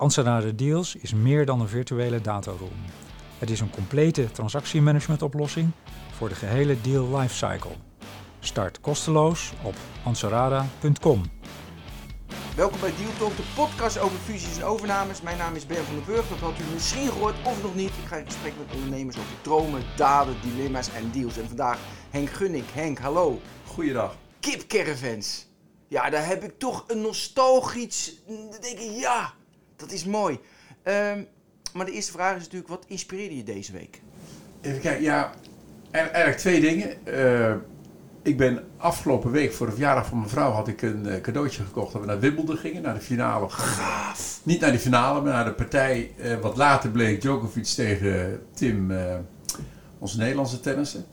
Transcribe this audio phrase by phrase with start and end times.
[0.00, 2.84] Anserada Deals is meer dan een virtuele dataroom.
[3.38, 5.70] Het is een complete transactiemanagementoplossing
[6.10, 7.70] voor de gehele deal lifecycle.
[8.38, 9.74] Start kosteloos op
[10.04, 11.22] anserada.com.
[12.56, 15.22] Welkom bij Deal Talk, de podcast over fusies en overnames.
[15.22, 17.88] Mijn naam is Ben van den Burg, dat had u misschien gehoord of nog niet.
[17.88, 21.38] Ik ga in gesprek met ondernemers over dromen, daden, dilemma's en deals.
[21.38, 21.78] En vandaag
[22.10, 22.70] Henk Gunnik.
[22.72, 23.40] Henk, hallo.
[23.66, 24.16] Goeiedag.
[24.40, 25.48] Kip Caravans.
[25.88, 28.14] Ja, daar heb ik toch een nostalgisch...
[28.26, 29.32] Dan denk ik, ja,
[29.80, 30.38] dat is mooi.
[30.82, 31.22] Ehm,
[31.74, 34.00] maar de eerste vraag is natuurlijk, wat inspireerde je deze week?
[34.60, 35.32] Even kijken, ja,
[35.90, 37.06] eigenlijk twee dingen.
[37.06, 37.54] Eh,
[38.22, 41.62] ik ben afgelopen week voor de verjaardag van mijn vrouw had ik een eh, cadeautje
[41.62, 43.48] gekocht dat we naar Wimbledon gingen, naar de finale.
[43.48, 44.40] Gaaf.
[44.42, 48.92] Niet naar de finale, maar naar de partij eh, wat later bleek Djokovic tegen Tim,
[49.98, 51.04] onze Nederlandse tennissen.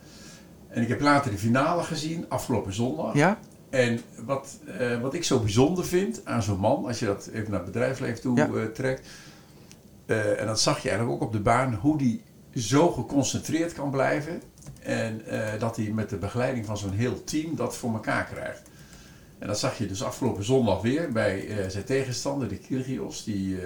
[0.67, 3.13] En ik heb later de finale gezien, afgelopen zondag.
[3.13, 3.39] Ja?
[3.69, 7.51] En wat, eh, wat ik zo bijzonder vind aan zo'n man, als je dat even
[7.51, 8.45] naar het bedrijfsleven toe Ja.
[8.47, 9.07] eh, trekt.
[10.05, 12.21] eh, en dat zag je eigenlijk ook op de baan, hoe die
[12.55, 14.41] zo geconcentreerd kan blijven.
[14.81, 15.21] En
[15.59, 18.61] dat hij met de begeleiding van zo'n heel team dat voor elkaar krijgt.
[19.39, 23.23] En dat zag je dus afgelopen zondag weer bij zijn tegenstander, de Kyrgios.
[23.23, 23.57] Die,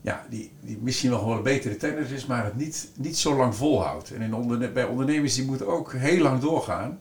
[0.00, 3.36] ja, die, die misschien nog wel een betere tennis is, maar het niet, niet zo
[3.36, 4.10] lang volhoudt.
[4.14, 6.98] En in onderne- bij ondernemers die moeten ook heel lang doorgaan.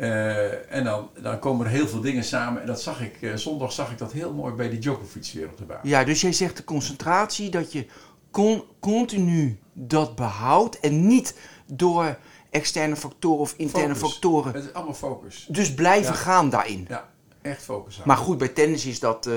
[0.00, 2.60] Eh, en dan, dan komen er heel veel dingen samen.
[2.60, 5.46] En dat zag ik, eh, zondag zag ik dat heel mooi bij die Djokovic weer
[5.48, 5.78] op de baan.
[5.82, 7.86] Ja, dus jij zegt de concentratie, dat je
[8.30, 12.16] con- continu dat behoudt en niet door
[12.50, 14.12] externe factoren of interne Focus.
[14.12, 14.52] factoren.
[14.54, 15.46] Het is allemaal focus.
[15.50, 16.18] Dus blijven Ja.
[16.18, 16.84] gaan daarin.
[16.88, 17.08] Ja,
[17.42, 19.34] echt focus Maar goed, bij tennis is dat eh,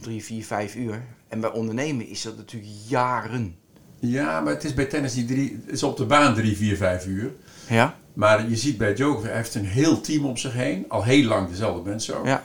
[0.00, 1.02] drie, vier, vijf uur.
[1.28, 3.56] En bij ondernemen is dat natuurlijk jaren.
[3.98, 7.06] Ja, maar het is bij tennis die drie, is op de baan drie, vier, vijf
[7.06, 7.32] uur.
[7.68, 7.94] Ja?
[8.12, 10.84] Maar je ziet bij Djokovic, hij heeft een heel team om zich heen.
[10.88, 12.26] Al heel lang dezelfde mensen ook.
[12.26, 12.42] Ja.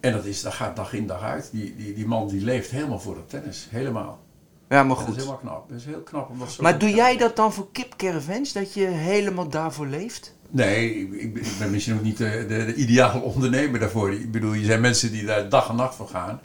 [0.00, 1.48] En dat, is, dat gaat dag in dag uit.
[1.52, 3.66] Die, die, die man die leeft helemaal voor het tennis.
[3.70, 4.22] Helemaal.
[4.68, 5.16] Ja, maar Dat is goed.
[5.16, 5.68] helemaal knap.
[5.68, 6.96] Dat is heel knap om dat zo Maar doe doen.
[6.98, 8.52] jij dat dan voor Kip Caravans?
[8.52, 10.34] Dat je helemaal daarvoor leeft?
[10.50, 14.12] Nee, ik, ik ben misschien ook niet de, de, de ideale ondernemer daarvoor.
[14.12, 16.40] Ik bedoel, je zijn mensen die daar dag en nacht voor gaan.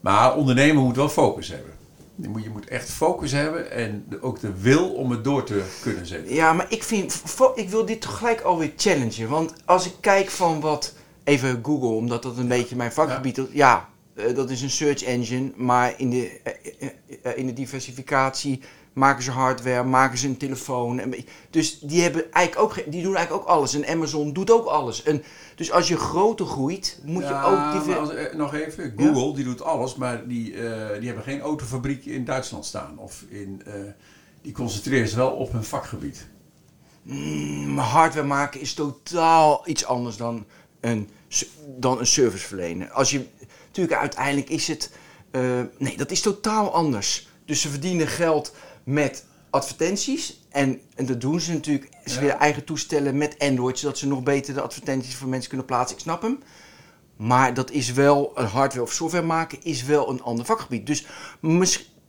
[0.00, 1.72] Maar ondernemen moet wel focus hebben.
[2.16, 5.62] Je moet, je moet echt focus hebben en ook de wil om het door te
[5.82, 6.34] kunnen zetten.
[6.34, 7.22] Ja, maar ik vind,
[7.54, 9.28] ik wil dit tegelijk alweer challengen.
[9.28, 10.94] Want als ik kijk van wat,
[11.24, 13.44] even Google, omdat dat een beetje mijn vakgebied is.
[13.50, 16.88] Ja, eh, dat is een search engine, maar in de, eh,
[17.22, 18.60] eh, in de diversificatie
[18.96, 20.98] maken ze hardware, maken ze een telefoon.
[20.98, 21.14] En,
[21.50, 23.74] dus die, hebben eigenlijk ook, die doen eigenlijk ook alles.
[23.74, 25.02] En Amazon doet ook alles.
[25.02, 25.22] En,
[25.54, 27.86] dus als je groter groeit, moet je Ja, ook...
[27.86, 31.40] maar als- eh, nog even, Google die doet alles, maar die, eh, die hebben geen
[31.40, 32.98] autofabriek in Duitsland staan.
[32.98, 33.72] Of in, eh,
[34.42, 36.26] die concentreren zich wel op hun vakgebied.
[37.02, 40.44] Mm, hardware maken is totaal iets anders dan
[40.80, 41.08] een,
[41.78, 42.90] dan een service verlenen.
[42.90, 43.26] Als je,
[43.66, 44.90] natuurlijk, uiteindelijk is het.
[45.78, 47.28] nee, dat is totaal anders.
[47.44, 48.52] Dus ze verdienen geld
[48.86, 50.40] met advertenties.
[50.50, 51.88] En, en dat doen ze natuurlijk.
[52.04, 52.20] Ze Ja.
[52.20, 55.96] willen eigen toestellen met Android, zodat ze nog beter de advertenties voor mensen kunnen plaatsen.
[55.96, 56.38] Ik snap hem.
[57.16, 60.86] Maar dat is wel, een hardware of software maken is wel een ander vakgebied.
[60.86, 61.06] Dus,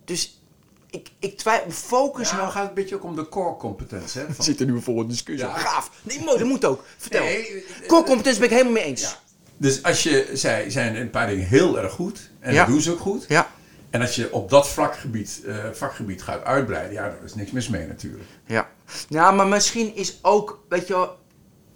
[0.05, 0.41] dus
[0.89, 4.19] ik, ik twijfel, focus Dus nou gaat het een beetje ook om de core competence.
[4.19, 5.47] Hè, van- zit er nu voor een discussie.
[5.47, 5.57] Ja.
[5.57, 5.91] Gaaf.
[6.03, 6.83] Nee, mooi, dat moet ook.
[6.97, 7.23] Vertel.
[7.23, 9.01] Nee, eh, Core competentie ben ik helemaal mee eens.
[9.01, 9.19] Ja.
[9.57, 12.59] Dus als je, zij zijn een paar dingen heel erg goed, en Ja.
[12.63, 13.25] dat doen ze ook goed.
[13.27, 13.51] Ja.
[13.89, 17.67] En als je op dat vakgebied, eh, vakgebied gaat uitbreiden, ja, daar is niks mis
[17.67, 18.29] mee natuurlijk.
[18.45, 18.69] Ja.
[19.09, 21.17] Ja, maar misschien is ook, weet je wel,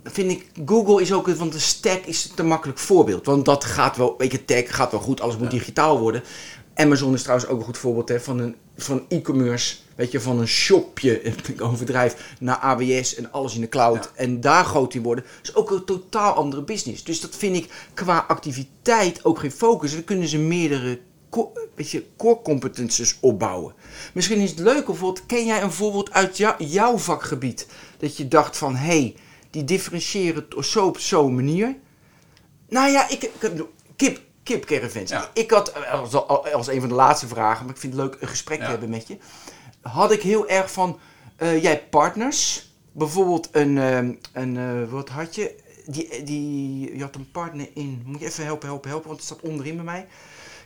[0.03, 3.25] vind ik, Google is ook, want de stack is een te makkelijk voorbeeld.
[3.25, 6.23] Want dat gaat wel, weet je, tech gaat wel goed, alles moet digitaal worden.
[6.75, 10.39] Amazon is trouwens ook een goed voorbeeld hè, van een van e-commerce, weet je, van
[10.39, 14.03] een shopje, ik overdrijf, naar AWS en alles in de cloud.
[14.03, 14.23] Ja.
[14.23, 15.25] En daar groot in worden.
[15.43, 17.03] is ook een totaal andere business.
[17.03, 19.91] Dus dat vind ik qua activiteit ook geen focus.
[19.91, 20.99] Dan kunnen ze meerdere
[21.31, 23.73] co- weet je, core competences opbouwen.
[24.13, 27.67] Misschien is het leuk, bijvoorbeeld, ken jij een voorbeeld uit jou- jouw vakgebied?
[27.97, 29.15] Dat je dacht van, hé, hey,
[29.49, 31.75] die differentiëren zo op zo'n manier.
[32.69, 34.65] Nou ja, ik, ik heb kip, kip.
[35.09, 35.29] Ja.
[35.33, 36.13] Ik had, als,
[36.53, 38.89] als een van de laatste vragen, maar ik vind het leuk een gesprek te hebben
[38.89, 39.17] met je.
[39.81, 40.99] Had ik heel erg van,
[41.35, 42.69] eh, jij partners.
[42.91, 45.55] Bijvoorbeeld een, ehm, een eh, wat had je?
[45.85, 49.29] Die, die, je had een partner in, moet je even helpen, helpen, helpen, want het
[49.29, 50.07] staat onderin bij mij.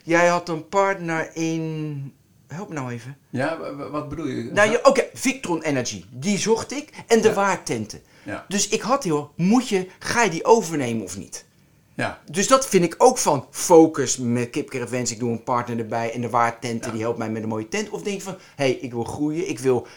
[0.06, 2.13] Jij had een partner in
[2.48, 3.18] help me nou even.
[3.30, 4.44] Ja, wa- wa- wat bedoel je?
[4.54, 6.90] Nou, je- oké, Victron Energy, die zocht ik.
[7.07, 7.34] En de Ja.
[7.34, 8.02] waartenten.
[8.24, 8.46] Ja.
[8.48, 11.46] Dus ik had heel, moet je, ga je die overnemen of niet?
[11.94, 15.12] Ja, Dus dat vind ik ook van focus met Kip Caravans.
[15.12, 16.92] Ik doe een partner erbij en de waartenten Ja.
[16.92, 17.90] die helpt mij met een mooie tent.
[17.90, 19.88] Of denk je van, hé, hey, ik wil groeien, ik wil,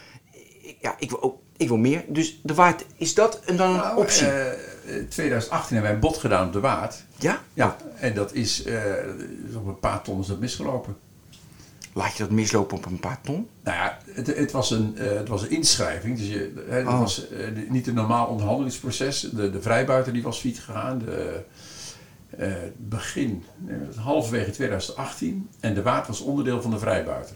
[0.80, 2.04] ja, ik wil ook, ik wil meer.
[2.08, 4.26] Dus de waard, is dat een, dan een nou, optie?
[4.26, 7.04] eh, eh, 2018 hebben wij een bod gedaan op de Waard.
[7.18, 7.40] ja?
[7.54, 8.82] Ja, en dat is eh,
[9.56, 10.96] op een paar ton is dat misgelopen.
[11.92, 13.48] Laat je dat mislopen op een paar ton?
[13.62, 16.18] Nou ja, het, het, was, een, eh, het was een inschrijving.
[16.18, 16.98] Dus je, het Oh.
[16.98, 19.20] was eh, niet een normaal onderhandelingsproces.
[19.20, 20.98] De, de vrijbuiter die was failliet gegaan.
[20.98, 21.42] De,
[22.36, 25.48] eh, begin, eh, halverwege 2018.
[25.60, 27.34] En de Waard was onderdeel van de vrijbuiter.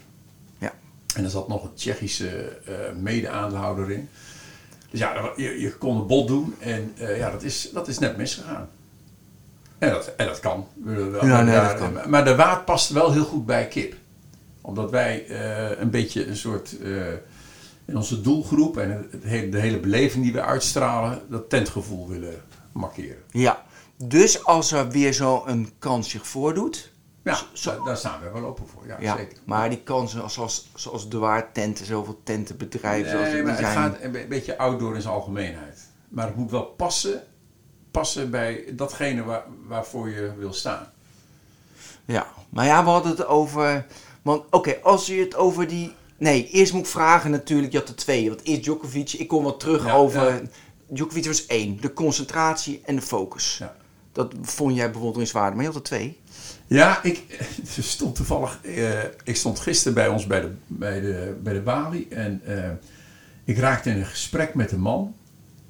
[1.15, 2.29] En er zat nog een Tsjechische
[2.67, 4.09] eh, mede-aandeelhouder in.
[4.91, 6.55] Dus ja, je, je kon een bod doen.
[6.59, 8.69] En eh, ja, dat is, dat is net misgegaan.
[9.79, 10.67] En dat, en dat kan.
[11.23, 12.11] Ja, nee, dat kan.
[12.11, 13.95] Maar de Waard past wel heel goed bij kip
[14.65, 16.77] omdat wij eh, een beetje een soort
[17.85, 22.43] in onze doelgroep en het hele, de hele beleving die we uitstralen, dat tentgevoel willen
[22.73, 23.23] markeren.
[23.31, 23.65] Ja.
[23.97, 26.92] Dus als er weer zo'n kans zich voordoet,
[27.25, 28.87] Ja, Zo- daar, staan we wel open voor.
[28.87, 29.39] Ja, ja, zeker.
[29.45, 33.75] maar die kansen zoals, zoals de waardtenten, zoveel tentenbedrijven, zoals Nee, die maar het zijn.
[33.77, 35.81] gaat een be- beetje outdoor in zijn algemeenheid.
[36.09, 37.23] Maar het moet wel passen,
[37.91, 40.87] passen bij datgene waar, waarvoor je wil staan.
[42.05, 43.87] Ja, maar ja, we hadden het over.
[44.23, 45.95] Want oké, als je het over die.
[46.17, 48.29] Nee, eerst moet ik vragen natuurlijk, je had er twee.
[48.29, 50.35] Want eerst Djokovic, ik kom wel terug Ja, over.
[50.35, 50.41] ja.
[50.89, 53.57] Djokovic was één, de concentratie en de focus.
[53.59, 53.77] Ja.
[54.13, 56.21] Dat vond jij bewonderingswaardig, maar je had er twee.
[56.73, 57.23] Ja, ik
[57.79, 58.59] stond toevallig.
[58.63, 62.09] eh, ik stond gisteren bij ons bij de, bij de, bij de balie.
[62.11, 62.71] En eh,
[63.45, 65.15] ik raakte in een gesprek met een man.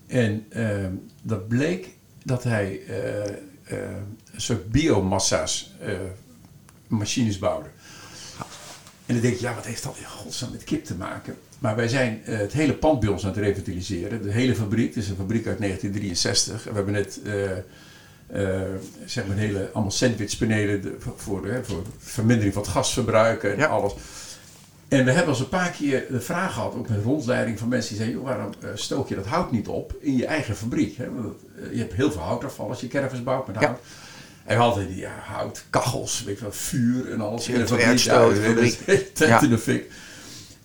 [0.06, 0.86] En eh,
[1.22, 1.88] dat bleek
[2.24, 2.80] dat hij
[4.34, 5.74] een soort biomassa's
[6.86, 7.68] machines bouwde.
[9.06, 11.36] En dan denk je, ja, wat heeft dat in godsnaam met kip te maken?
[11.58, 14.22] Maar wij zijn het hele pand bij ons aan het revitaliseren.
[14.22, 16.66] De hele fabriek, het is een fabriek uit 1963.
[16.66, 17.20] En we hebben net
[19.06, 21.14] zeg maar een hele, allemaal sandwichpanelen de- voor,
[21.62, 23.66] voor, vermindering van het gasverbruik en Ja.
[23.66, 23.92] alles.
[24.88, 27.68] En we hebben al eens een paar keer de vraag gehad, ook met rondleiding van
[27.68, 30.56] mensen die zeiden, joh, waarom eh, stook je dat hout niet op in je eigen
[30.56, 30.96] fabriek?
[30.96, 31.12] Hè?
[31.14, 33.66] Want, eh, je hebt heel veel houtafval als je caravans bouwt met Ja.
[33.66, 33.78] hout.
[34.44, 37.48] En we hadden die ja, hout, kachels, weet je wel, vuur en alles.
[37.48, 37.98] In de fabriek,
[39.18, 39.42] ja, Ja.
[39.42, 39.90] in de fik.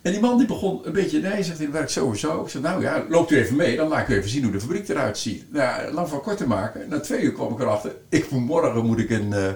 [0.08, 2.42] En die man die begon een beetje, nee, zegt hij, werkt sowieso.
[2.44, 4.52] Ik zei, nou ja, loopt u even mee, dan laat ik u even zien hoe
[4.52, 5.52] de fabriek eruit ziet.
[5.54, 9.00] Nou, lang van kort te maken, na twee uur kwam ik erachter, ik morgen moet
[9.00, 9.50] ik een, eh,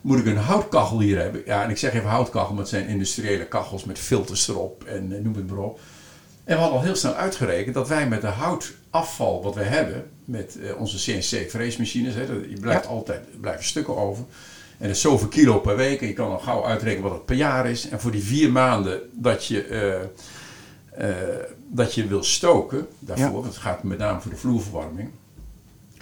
[0.00, 1.42] moet ik een houtkachel hier hebben.
[1.46, 5.12] Ja, en ik zeg even houtkachel, maar het zijn industriële kachels met filters erop en
[5.16, 5.80] eh, noem het maar op.
[6.44, 10.04] En we hadden al heel snel uitgerekend dat wij met de houtafval wat we hebben,
[10.24, 12.90] met eh, onze CNC-freesmachines, hè, dat- je blijft Ja.
[12.90, 14.24] altijd blijven stukken over.
[14.80, 16.00] En dat is zoveel kilo per week.
[16.00, 17.88] En je kan al gauw uitrekenen wat het per jaar is.
[17.88, 19.62] En voor die vier maanden dat je,
[20.92, 21.06] eh,
[21.68, 23.32] dat je wil stoken, daarvoor, Ja.
[23.32, 25.10] want het gaat met name voor de vloerverwarming,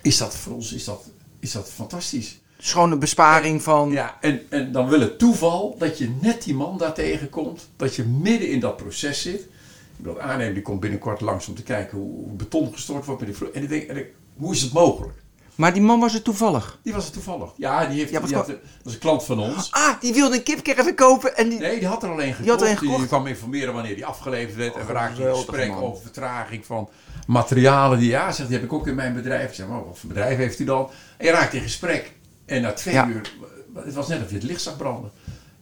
[0.02, 1.10] is dat voor ons is dat,
[1.40, 2.40] is dat fantastisch.
[2.58, 3.90] Gewoon een besparing van.
[3.90, 7.94] Ja, en, en dan wil het toeval dat je net die man daar tegenkomt, dat
[7.94, 9.40] je midden in dat proces zit.
[9.40, 13.28] Ik bedoel, aannemer die komt binnenkort langs om te kijken hoe, beton gestort wordt met
[13.30, 13.54] die vloer.
[13.54, 15.22] En ik denk, hoe is het mogelijk?
[15.58, 16.78] Maar die man was er toevallig.
[16.82, 17.50] Die was het toevallig.
[17.56, 19.70] Ja, die, heeft, Ja, die had, dat was een klant van ons.
[19.72, 21.58] Ah, die wilde een kipcaravan kopen en die.
[21.58, 22.42] Nee, die had er alleen gekocht.
[22.42, 23.06] Die had er een Die gekocht?
[23.06, 24.76] kwam informeren wanneer die afgeleverd werd.
[24.76, 25.82] en we raakten in gesprek man.
[25.82, 26.88] over vertraging van
[27.26, 27.98] materialen.
[27.98, 29.48] Die, ja, zegt, die heb ik ook in mijn bedrijf.
[29.48, 30.90] Ik zeg, maar wat voor bedrijf heeft u dan?
[31.16, 32.12] En je raakt in gesprek.
[32.46, 33.06] En na twee Ja.
[33.08, 33.32] uur,
[33.74, 35.10] het was net of je het licht zag branden.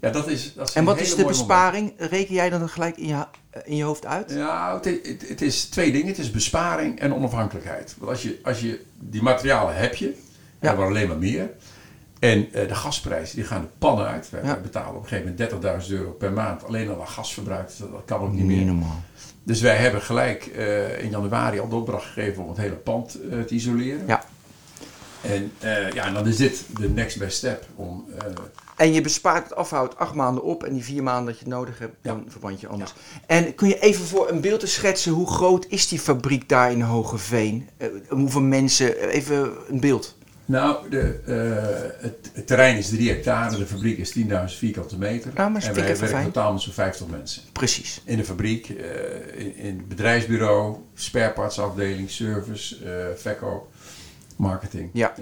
[0.00, 1.36] Ja, dat is, dat is En wat is de moment.
[1.36, 1.92] besparing?
[1.96, 3.24] Reken jij dan gelijk in je,
[3.64, 4.30] in je hoofd uit?
[4.30, 6.06] Ja, het, het, het is twee dingen.
[6.06, 7.94] Het is besparing en onafhankelijkheid.
[7.98, 10.14] Want als je, als je die materialen heb je,
[10.60, 10.72] Ja.
[10.72, 11.50] er alleen maar meer.
[12.18, 14.30] En eh, de gasprijzen die gaan de pannen uit.
[14.30, 14.56] Wij, Ja.
[14.56, 17.66] betalen op een gegeven moment 30.000 euro per maand alleen al aan gasverbruik.
[17.66, 18.64] Dus dat, kan ook niet meer.
[18.64, 19.02] Normaal.
[19.42, 23.18] Dus wij hebben gelijk eh, in januari al de opdracht gegeven om het hele pand
[23.30, 24.06] eh, te isoleren.
[24.06, 24.24] Ja.
[25.22, 27.64] En, eh, ja, en dan is dit de next best step.
[27.74, 28.26] Om, eh,
[28.76, 31.54] En je bespaart het afhoud acht maanden op en die vier maanden dat je het
[31.54, 32.12] nodig hebt, Ja.
[32.12, 32.94] dan verbrand je anders.
[33.26, 36.70] En kun je even voor een beeld te schetsen, hoe groot is die fabriek daar
[36.72, 37.68] in Hogeveen?
[37.76, 40.14] Eh, hoeveel mensen, eh, even een beeld.
[40.44, 45.30] nou, de, eh, het, het terrein is 3 hectare, de fabriek is 10.000 vierkante meter.
[45.34, 46.24] Ja, maar en wij werken fijn.
[46.24, 47.42] totaal met zo'n 50 mensen.
[47.52, 48.00] Precies.
[48.04, 48.68] In de fabriek,
[49.36, 52.76] in, in het bedrijfsbureau, sparepartsafdeling, service,
[53.16, 53.68] verkoop,
[54.36, 54.90] marketing.
[54.92, 55.14] Ja.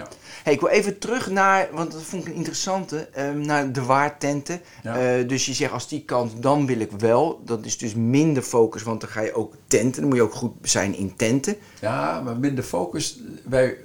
[0.42, 3.83] Hey, ik wil even terug naar, want dat vond ik een interessante, ehm, naar de
[3.83, 4.61] waartenten.
[4.83, 4.99] Ja.
[4.99, 7.40] Eh, dus je zegt als die kant, dan wil ik wel.
[7.44, 10.00] Dat is dus minder focus, want dan ga je ook tenten.
[10.00, 11.56] Dan moet je ook goed zijn in tenten.
[11.80, 13.18] Ja, maar minder focus.
[13.44, 13.76] Wij,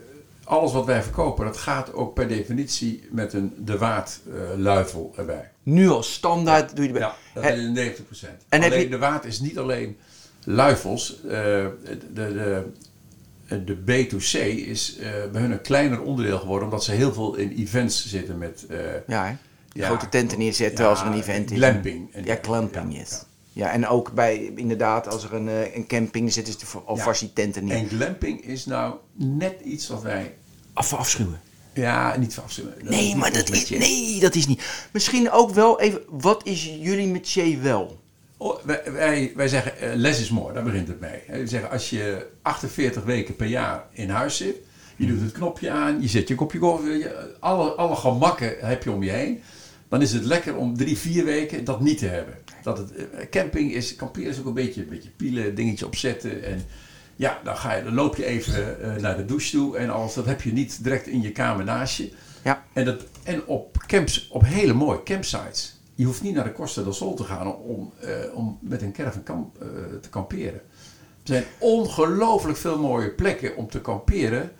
[0.44, 4.20] alles wat wij verkopen, dat gaat ook per definitie met een de waard
[4.58, 5.52] luifel erbij.
[5.64, 7.08] Nu als standaard doe je erbij.
[7.08, 8.44] Ja, dat is 90%.
[8.50, 9.98] En alleen je- de waard is niet alleen
[10.44, 11.22] luifels.
[11.24, 12.64] eh, de, de,
[13.66, 17.52] de B2C is eh, bij hun een kleiner onderdeel geworden, omdat ze heel veel in
[17.58, 18.66] events zitten met...
[18.70, 18.78] eh,
[19.08, 19.38] Ja,
[19.74, 21.58] grote tenten neerzetten ja, als er een event is.
[21.58, 22.14] glamping.
[22.14, 23.24] En- Ja, glamping, ja, yes.
[23.54, 23.72] ja.
[23.72, 27.34] En ook bij, inderdaad, als er een, eh, een camping is, zetten ze alvast die
[27.34, 27.76] tenten neer.
[27.76, 30.34] En glamping is nou net iets wat wij...
[30.74, 31.40] Af, afschuwen.
[31.74, 32.74] Ja, niet verafschuwen.
[32.84, 34.88] Nee, maar dat is, nee, dat is niet.
[34.92, 38.00] Misschien ook wel even, wat is jullie métier wel?
[38.42, 41.20] Oh, wij, wij, wij zeggen eh, less is more, daar begint het mee.
[41.28, 44.56] We zeggen als je 48 weken per jaar in huis zit,
[44.96, 48.84] je doet het knopje aan, je zet je kopje koffie, je- alle, alle gemakken heb
[48.84, 49.42] je om je heen.
[49.90, 52.34] Dan is het lekker om drie, vier weken dat niet te hebben.
[52.64, 56.44] Dat het, eh, camping is, kamperen is ook een beetje, een beetje pielen, dingetje opzetten.
[56.44, 56.66] En
[57.16, 60.14] ja, dan, ga je, dan loop je even eh, naar de douche toe en alles.
[60.14, 62.12] Dat heb je niet direct in je kamer naast je.
[62.44, 62.64] Ja.
[62.74, 65.79] En, dat, en op, camps, op hele mooie campsites.
[66.00, 68.92] Je hoeft niet naar de Costa del Sol te gaan om, eh, om met een
[68.92, 69.68] caravan kamp, eh,
[70.02, 70.54] te kamperen.
[70.54, 70.62] Er
[71.24, 74.52] zijn ongelooflijk veel mooie plekken om te kamperen.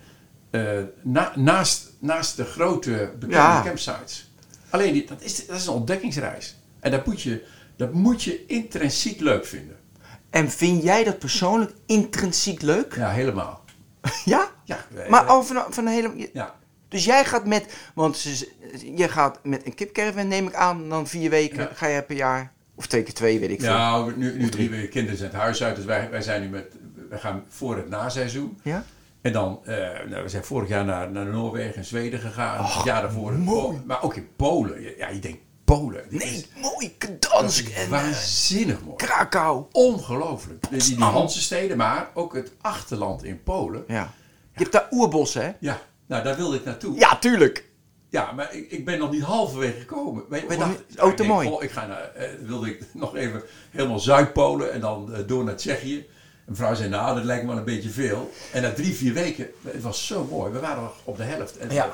[0.50, 3.62] eh, na- naast, naast de grote bekende Ja.
[3.64, 4.32] campsites.
[4.70, 6.56] Alleen die, dat, is, dat is een ontdekkingsreis.
[6.80, 7.44] En dat moet, je,
[7.76, 9.76] dat moet je intrinsiek leuk vinden.
[10.30, 12.94] En vind jij dat persoonlijk intrinsiek leuk?
[12.96, 13.64] Ja, helemaal.
[14.24, 14.50] Ja?
[14.64, 16.30] Ja, Maar over van een hele...
[16.32, 16.54] ja.
[16.88, 18.48] Dus jij gaat met, want ze-
[18.96, 21.70] je gaat met een kipcaravan neem ik aan, dan vier weken Ja.
[21.74, 23.70] ga je per jaar, of twee keer twee, weet ik veel.
[23.70, 24.68] Ja, nu, nu drie.
[24.68, 26.66] drie kinderen zijn het huis uit, dus wij, wij zijn nu met,
[27.08, 28.58] wij gaan voor het naseizoen.
[28.62, 28.84] Ja?
[29.20, 29.76] En dan, eh,
[30.08, 32.60] nou, we zijn vorig jaar naar, naar Noorwegen en Zweden gegaan.
[32.60, 33.32] Oh, het jaar daarvoor.
[33.32, 33.80] mooi.
[33.86, 34.96] Maar ook in Polen.
[34.96, 36.04] Ja, je denkt Polen.
[36.08, 38.96] Nee, is- mooi, Gdansk en eh, waanzinnig mooi.
[38.96, 39.64] Krakau.
[39.72, 40.60] Ongelooflijk.
[40.60, 41.12] Die, die Potsdam.
[41.12, 43.84] Hansensteden, maar ook het achterland in Polen.
[43.88, 44.12] Ja.
[44.52, 45.50] Je hebt daar oerbossen, hè?
[45.60, 46.98] Ja, nou daar wilde ik naartoe.
[46.98, 47.68] Ja, tuurlijk.
[48.10, 50.24] Ja, maar ik, ik ben nog niet halverwege gekomen.
[50.28, 51.04] Wij, wij dachten?
[51.04, 51.56] Oh, te mooi.
[51.60, 55.56] ik ga naar, eh, wilde ik nog even helemaal Zuid-Polen en dan eh, door naar
[55.56, 56.06] Tsjechië.
[56.46, 58.30] Een vrouw zei, nou, dat lijkt me wel een beetje veel.
[58.52, 60.52] En na drie, vier weken, het was zo mooi.
[60.52, 61.58] We waren nog op de helft.
[61.58, 61.90] En Ja.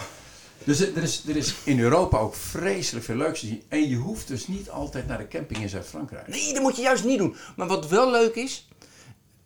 [0.64, 3.62] Dus er is, er is in Europa ook vreselijk veel leuks te zien.
[3.68, 6.28] En je hoeft dus niet altijd naar de camping in Zuid-Frankrijk.
[6.28, 7.37] Nee, dat moet je juist niet doen.
[7.56, 8.68] Maar wat wel leuk is,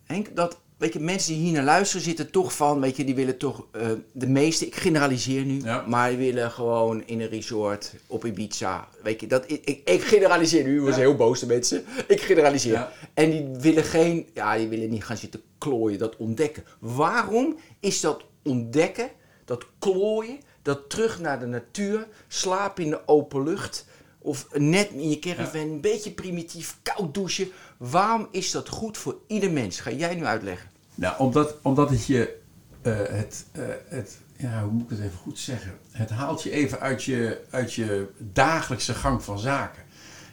[0.03, 3.15] Henk, dat weet je, mensen die hier naar luisteren zitten toch van, weet je, die
[3.15, 5.83] willen toch, eh, de meeste, ik generaliseer nu, Ja.
[5.87, 8.87] maar die willen gewoon in een resort op Ibiza.
[9.03, 11.83] Weet je, dat, ik, ik, generaliseer nu, we zijn heel boos de mensen.
[12.07, 12.71] Ik generaliseer.
[12.71, 12.91] Ja.
[13.13, 16.63] En die willen geen, ja, die willen niet gaan zitten klooien, dat ontdekken.
[16.79, 19.09] Waarom is dat ontdekken,
[19.45, 23.85] dat klooien, dat terug naar de natuur, slapen in de open lucht
[24.19, 27.51] of net in je caravan, een beetje primitief, koud douchen.
[27.77, 29.79] Waarom is dat goed voor ieder mens?
[29.79, 30.70] Ga jij nu uitleggen?
[30.95, 32.37] Nou, omdat, omdat het je,
[32.81, 35.77] eh, het, eh, het, ja, hoe moet ik het even goed zeggen?
[35.91, 39.83] Het haalt je even uit je, uit je dagelijkse gang van zaken.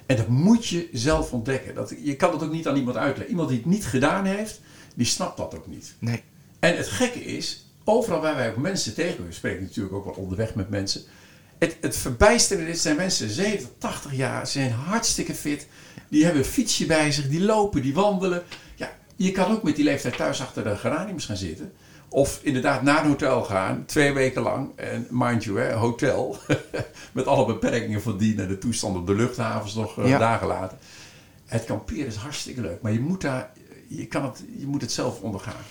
[0.06, 1.74] En dat moet je zelf ontdekken.
[1.74, 3.30] Dat, je kan het ook niet aan iemand uitleggen.
[3.30, 4.60] Iemand die het niet gedaan heeft,
[4.94, 5.94] die snapt dat ook niet.
[5.98, 6.22] Nee.
[6.58, 10.14] En het gekke is, overal waar wij ook mensen tegenkomen, we spreken natuurlijk ook wel
[10.14, 11.02] onderweg met mensen.
[11.58, 15.66] Het, het verbijsterende is, zijn mensen 70, 80 jaar, zijn hartstikke fit.
[16.08, 18.42] Die hebben een fietsje bij zich, die lopen, die wandelen.
[18.74, 21.72] Ja, je kan ook met die leeftijd thuis achter de geraniums gaan zitten.
[22.08, 24.70] Of inderdaad naar een hotel gaan, twee weken lang.
[24.76, 26.36] En mind you, hè, hotel.
[27.12, 30.18] met alle beperkingen van die naar de toestand op de luchthavens nog eh, Ja.
[30.18, 30.78] dagen later.
[31.46, 33.50] Het kamperen is hartstikke leuk, maar je moet, daar,
[33.88, 35.62] je kan het, je moet het zelf ondergaan.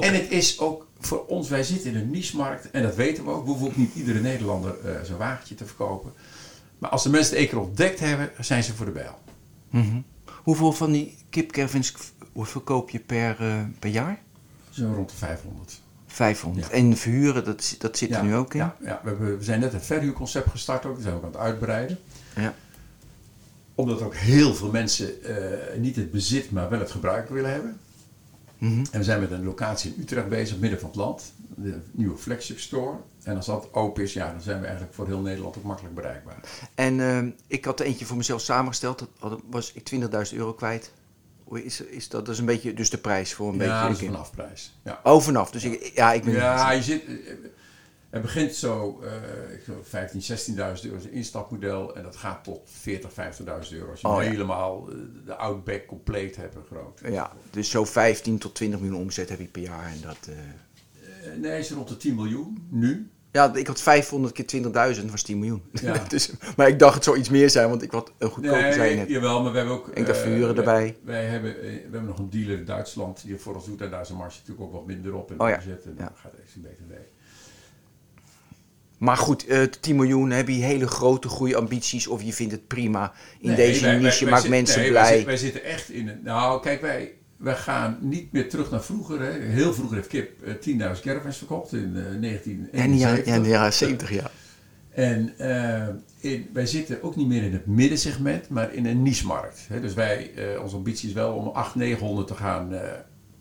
[0.00, 3.30] En het is ook voor ons, wij zitten in een niche-markt en dat weten we
[3.30, 3.44] ook.
[3.44, 6.12] We hoeven ook niet iedere Nederlander eh, zo'n wagentje te verkopen.
[6.78, 9.18] Maar als de mensen het één keer ontdekt hebben, zijn ze voor de bijl.
[9.70, 10.00] Mhm.
[10.42, 11.94] Hoeveel van die kipcaravans
[12.34, 14.22] verkoop je per, eh, per jaar?
[14.70, 15.80] Zo rond de 500.
[16.06, 16.66] 500.
[16.66, 16.72] Ja.
[16.72, 18.60] En verhuren, dat, dat zit er nu ook in?
[18.60, 20.94] Ja, ja we, hebben, we zijn net een verhuurconcept gestart ook.
[20.94, 21.98] Dat zijn we ook aan het uitbreiden.
[22.36, 22.54] Ja.
[23.74, 27.78] Omdat ook heel veel mensen eh, niet het bezit, maar wel het gebruik willen hebben.
[28.58, 28.84] Mhm.
[28.90, 31.32] En we zijn met een locatie in Utrecht bezig, midden van het land.
[31.56, 32.96] De nieuwe flagship store.
[33.22, 35.94] En als dat open is, ja, dan zijn we eigenlijk voor heel Nederland ook makkelijk
[35.94, 36.36] bereikbaar.
[36.74, 39.06] En eh, ik had er eentje voor mezelf samengesteld.
[39.20, 39.90] Dat was ik
[40.30, 40.92] 20.000 euro kwijt.
[41.52, 42.24] Is, is dat?
[42.26, 44.12] Dat is een beetje dus de prijs voor een ja, dat is beetje.
[44.12, 44.78] vanaf prijs.
[44.84, 45.00] Ja.
[45.02, 45.50] Oh, vanaf.
[45.50, 46.34] Dus ik, ja, ik ben.
[46.34, 47.02] Ja, je zit.
[48.10, 51.96] Het begint zo, eh ik geloof 15, 16.000 euro is een instapmodel.
[51.96, 53.16] En dat gaat tot 40, 50.000
[53.72, 53.90] euro.
[53.90, 54.28] Als je Oh, ja.
[54.30, 54.96] helemaal eh,
[55.26, 57.00] de Outback compleet hebt, een groot.
[57.08, 59.86] Ja, dus zo 15 tot 20 miljoen omzet heb ik per jaar.
[59.86, 63.10] En dat, Eh, nee, is rond de 10 miljoen nu.
[63.34, 64.62] Ja, ik had 500 keer
[64.98, 65.62] 20.000, was 10 miljoen.
[65.72, 66.04] Ja.
[66.08, 68.96] dus, maar ik dacht het zou iets meer zijn, want ik had een goedkoper zijn
[68.96, 69.08] net.
[69.08, 69.88] jawel, maar we hebben ook...
[69.88, 70.96] En de eh, wij- erbij.
[71.04, 73.80] Wij hebben, eh, we hebben nog een dealer in Duitsland die het voor ons doet.
[73.80, 75.30] En daar is de marge natuurlijk ook wat minder op.
[75.30, 76.92] En Oh ja, en gaat het extra BTW.
[78.98, 83.12] Maar goed, eh 10 miljoen, heb je hele grote groeiambities of je vindt het prima.
[83.40, 85.24] In Nee, deze wij- niche wij maakt zit- mensen nee, blij.
[85.24, 86.20] wij zitten echt in een...
[86.22, 87.12] Nou, kijk, wij,
[87.44, 89.20] wij gaan niet meer terug naar vroeger.
[89.20, 89.30] Hè.
[89.30, 92.98] Heel vroeger heeft Kip eh, 10.000 caravans verkocht in eh, Ja, in de 1971.
[93.00, 94.30] jaren, ja, in de jaren 70, ja.
[94.90, 95.88] En eh,
[96.32, 99.66] in, wij zitten ook niet meer in het middensegment, maar in een niche-markt.
[99.80, 102.90] Dus wij, eh, onze ambitie is wel om 800, 900 te gaan eh,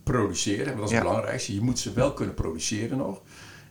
[0.03, 0.65] produceren.
[0.65, 0.97] Want dat is Ja.
[0.97, 1.53] het belangrijkste.
[1.53, 3.21] Je moet ze wel kunnen produceren nog.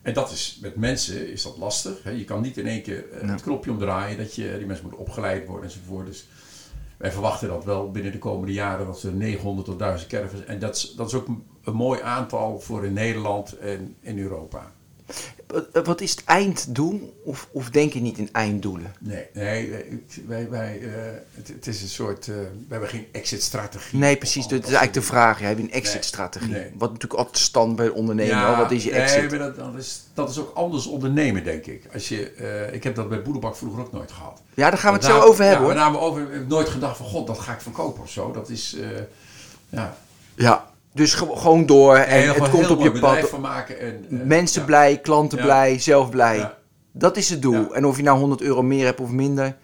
[0.03, 2.03] En dat is, met mensen is dat lastig.
[2.03, 2.11] Hè.
[2.11, 5.01] Je kan niet in één keer eh, het knopje omdraaien dat je, die mensen moeten
[5.07, 6.07] opgeleid worden enzovoort.
[6.07, 6.29] Dus
[7.03, 10.45] wij verwachten dat wel binnen de komende jaren dat ze 900 tot 1000 caravans.
[10.45, 14.73] En dat is, dat is ook een, mooi aantal voor in Nederland en in Europa.
[15.47, 17.21] Wat- Wat is het einddoel?
[17.25, 18.95] Of, of denk je niet in einddoelen?
[19.01, 19.89] Nee, nee wij,
[20.27, 20.89] wij, wij, eh,
[21.35, 22.29] het, het is een soort.
[22.29, 23.99] eh, we hebben geen exit-strategie.
[23.99, 24.43] Nee, precies.
[24.47, 25.41] Dat is eigenlijk de vraag.
[25.41, 26.49] Je een Nee, exit-strategie?
[26.53, 26.71] nee.
[26.79, 28.47] Wat natuurlijk altijd stand bij ondernemen.
[28.47, 28.57] hoor.
[28.57, 29.31] Wat is je exit?
[29.31, 31.85] Nee, dat, dat, is, dat is ook anders ondernemen, denk ik.
[31.93, 34.43] Als je, eh, ik heb dat bij Boedelbak vroeger ook nooit gehad.
[34.55, 35.69] ja, daar gaan we het zo over hebben ja, hoor.
[35.75, 38.33] We namen over, ik heb nooit gedacht van, god, dat ga ik verkopen of zo.
[38.33, 38.89] Dat is, eh,
[39.69, 39.97] ja.
[40.35, 43.29] Ja, dus ge- gewoon door en het komt op je pad.
[43.29, 43.81] van maken.
[43.81, 44.67] En, eh, Mensen ja.
[44.67, 45.45] blij, klanten Ja.
[45.45, 46.37] blij, zelf blij.
[46.37, 46.59] Ja.
[46.93, 47.75] Dat is het doel.
[47.75, 49.57] En of je nou 100 euro meer hebt of minder.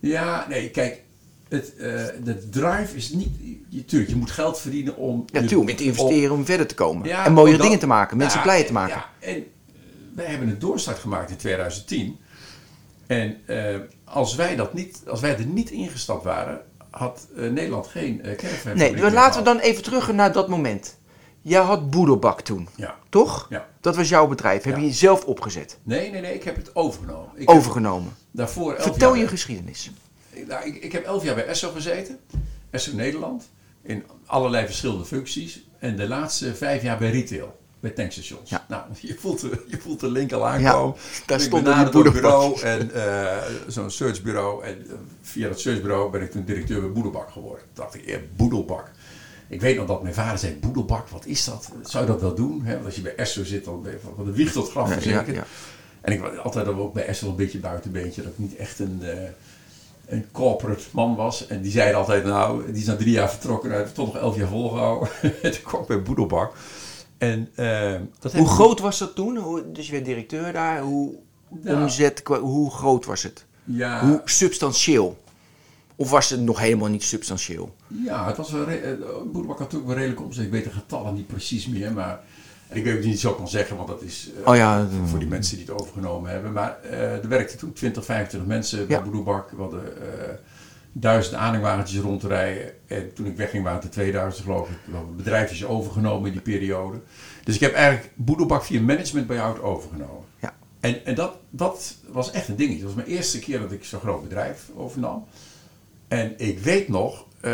[0.00, 1.02] Ja, nee, kijk.
[1.48, 3.28] Het, eh, de drive is niet...
[3.68, 5.24] Je, tuurlijk, je moet geld verdienen om...
[5.32, 7.10] Ja, natuurlijk, met investeren om verder te komen.
[7.24, 8.94] En mooie dingen te maken, mensen blij te en- maken.
[8.96, 9.42] Ja, en eh,
[10.14, 12.16] wij hebben een doorstart gemaakt in 2010.
[13.06, 13.36] En
[14.04, 16.60] als, wij dat niet, als wij er niet ingestapt waren,
[16.98, 18.74] had eh, Nederland geen uh.
[18.74, 20.96] Nee, laten we dan even terug naar dat moment.
[21.42, 22.94] Jij had Boedelbak toen, Ja.
[23.08, 23.46] toch?
[23.50, 23.66] Ja.
[23.80, 24.62] Dat was jouw bedrijf.
[24.62, 24.82] Heb Ja.
[24.82, 27.30] je zelf opgezet, Nee, nee, nee, ik heb het overgenomen.
[27.34, 28.16] Ik overgenomen.
[28.30, 29.90] daarvoor elf Vertel jaar je bij- geschiedenis.
[30.30, 32.18] Ik, nou, ik, ik heb elf jaar bij Esso gezeten.
[32.70, 33.48] Esso Nederland.
[33.82, 35.66] In allerlei verschillende functies.
[35.78, 37.58] En de laatste vijf jaar bij retail.
[37.86, 38.50] Bij tankstations.
[38.50, 38.64] Ja.
[38.68, 40.96] Nou, je voelt, de, je voelt de link al aankomen.
[41.26, 42.60] daar Ik stond een bureau.
[42.60, 44.64] En eh, zo'n searchbureau.
[44.64, 47.64] En eh, via dat searchbureau ben ik toen directeur bij Boedelbak geworden.
[47.72, 48.90] Toen dacht ik, eh, Boedelbak.
[49.48, 51.70] Ik weet nog dat mijn vader zei, Boedelbak, wat is dat?
[51.82, 52.62] Zou je dat wel doen?
[52.64, 52.72] Hè?
[52.72, 55.36] Want als je bij Esso zit, dan ben je van, de wieg tot graf verzekerd.
[55.36, 55.44] ja.
[56.00, 58.22] En ik was altijd ook bij Esso een beetje buitenbeentje.
[58.22, 59.02] Dat ik niet echt een...
[59.02, 59.28] eh,
[60.06, 61.46] een corporate man was.
[61.46, 63.70] En die zeiden altijd, nou, die is na drie jaar vertrokken.
[63.70, 65.08] Hij heeft toch nog elf jaar volgehouden.
[65.42, 66.54] Toen kwam ik bij Boedelbak.
[67.18, 69.36] En, eh, dat heb Hoe groot was dat toen?
[69.36, 70.80] Hoe- Dus je werd directeur daar.
[70.80, 71.14] Hoe
[71.62, 71.82] Nou.
[71.82, 73.44] omzet, hoe groot was het?
[73.64, 75.18] Ja, Hoe substantieel?
[75.96, 77.74] Of was het nog helemaal niet substantieel?
[78.04, 78.92] ja, het was re- eh,
[79.24, 80.44] Boedelbak had ook wel redelijk omzet.
[80.44, 82.20] Ik weet de getallen niet precies meer, maar...
[82.68, 85.18] En ik weet ook niet zo kan zeggen, want dat is eh, Oh ja, voor
[85.18, 86.52] die mensen die het overgenomen hebben.
[86.52, 89.02] Maar eh, er werkten toen 20, 25 mensen bij Ja.
[89.02, 89.50] Boedelbak.
[89.50, 89.82] We hadden
[91.00, 92.72] duizend aanhangwagentjes rondrijden.
[92.86, 94.76] En toen ik wegging waren het er 2000 geloof ik.
[94.84, 97.00] We hadden bedrijfjes overgenomen in die periode.
[97.44, 100.24] Dus ik heb eigenlijk Boedelbak via management bij jou overgenomen.
[100.40, 100.56] Ja.
[100.80, 102.82] En, en dat, dat was echt een dingetje.
[102.82, 105.24] Dat was mijn eerste keer dat ik zo'n groot bedrijf overnam.
[106.08, 107.52] En ik weet nog, eh,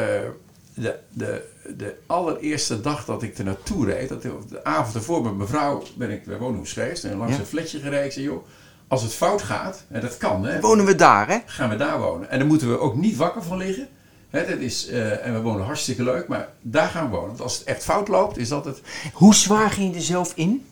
[0.75, 1.43] de, de,
[1.77, 5.83] de allereerste dag dat ik er naartoe reed, dat, de avond ervoor met mijn vrouw
[5.97, 7.41] ben ik bij Woonhoes geweest en langs Ja.
[7.41, 8.05] een fletje gereden.
[8.05, 8.45] Ik zei, joh,
[8.93, 11.39] als het fout gaat, en dat kan, hè, Wonen we daar, hè?
[11.47, 12.31] gaan we daar wonen.
[12.31, 13.89] En dan moeten we ook niet wakker van liggen.
[14.31, 17.29] Hè, dat is, eh, en we wonen hartstikke leuk, maar daar gaan we wonen.
[17.29, 18.81] Want als het echt fout loopt, is dat het,
[19.13, 20.67] Hoe zwaar ging je er zelf in?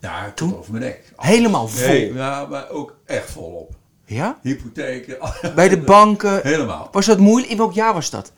[0.00, 0.56] ja, Toen?
[0.56, 1.12] over mijn nek.
[1.16, 1.86] Helemaal vol.
[1.88, 3.74] Nee, ja, maar ook echt volop.
[4.04, 4.38] Ja?
[4.42, 5.16] Hypotheken,
[5.54, 6.40] Bij de banken.
[6.42, 6.88] helemaal.
[6.92, 7.50] Was dat moeilijk?
[7.52, 8.32] In welk jaar was dat?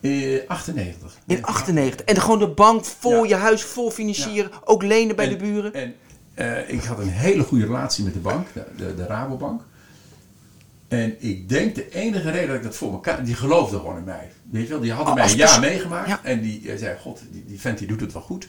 [0.00, 1.16] Eh, 98.
[1.26, 2.06] In 98.
[2.06, 3.28] En gewoon de bank vol, Ja.
[3.28, 4.50] je huis vol financieren.
[4.64, 5.74] Ook lenen bij En- de buren.
[5.74, 5.94] En
[6.36, 9.62] eh, ik had een hele goede relatie met de bank, de, de, de Rabobank.
[10.88, 13.24] En ik denk de enige reden dat ik dat voor elkaar...
[13.24, 14.30] Die geloofde gewoon in mij.
[14.50, 16.08] Weet je wel, die hadden Oh, mij een jaar meegemaakt.
[16.08, 16.20] Ja.
[16.22, 18.48] En die eh, zei, god, die, die vent die doet het wel goed.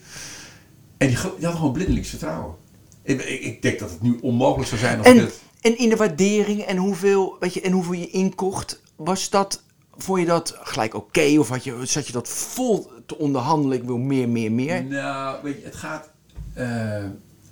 [0.98, 2.56] En die, die hadden gewoon blindelings vertrouwen.
[3.02, 5.42] Ik, ik, ik denk dat het nu onmogelijk zou zijn als ik En, het...
[5.62, 9.64] en in de waardering en hoeveel, weet je, en hoeveel je inkocht, was dat,
[9.98, 11.36] vond je dat gelijk oké?
[11.40, 13.78] of had je, zat je dat vol te onderhandelen?
[13.78, 14.84] Ik wil meer, meer, meer.
[14.84, 16.10] Nou, weet je, het gaat...
[16.54, 17.04] eh,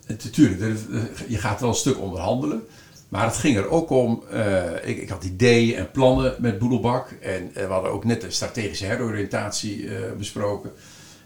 [0.07, 2.63] natuurlijk, er- er- je gaat wel een stuk onderhandelen.
[3.09, 4.23] Maar het ging er ook om...
[4.31, 7.11] eh, ik, ik had ideeën en plannen met Boedelbak.
[7.11, 10.71] En eh, we hadden ook net de strategische heroriëntatie eh, besproken.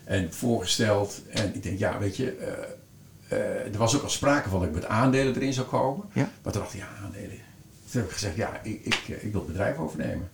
[0.03, 1.21] En voorgesteld.
[1.29, 2.31] En ik denk, ja, weet je...
[2.31, 6.05] eh, eh, er was ook al sprake van dat ik met aandelen erin zou komen.
[6.13, 6.29] Ja.
[6.43, 7.37] Maar toen dacht ik, ja, aandelen.
[7.91, 10.29] Toen heb ik gezegd, ja, ik, ik, eh, ik wil het bedrijf overnemen.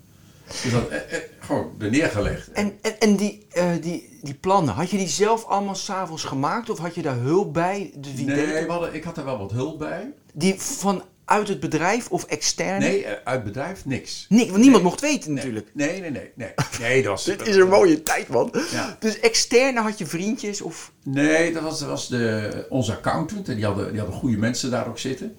[0.48, 2.52] Dus dat eh, eh, gewoon er neergelegd.
[2.52, 6.70] En, en, en die, eh, die, die plannen, had je die zelf allemaal s'avonds gemaakt?
[6.70, 7.92] Of had je daar hulp bij?
[7.96, 8.68] Dus wie deed nee, het?
[8.68, 10.14] hadden, ik had er wel wat hulp bij.
[10.34, 12.80] Die vanuit het bedrijf of extern?
[12.80, 14.26] Nee, uit bedrijf niks.
[14.30, 15.70] Niks, want niemand mocht weten natuurlijk.
[15.74, 16.32] Nee, nee, nee.
[16.36, 18.54] Nee, nee dat was, Dit is een mooie tijd, man.
[18.72, 18.96] Ja.
[19.00, 20.92] Dus externe had je vriendjes of...
[21.04, 23.50] Nee, dat was, dat was de, onze accountant.
[23.50, 25.36] En die hadden, die hadden goede mensen daar ook zitten.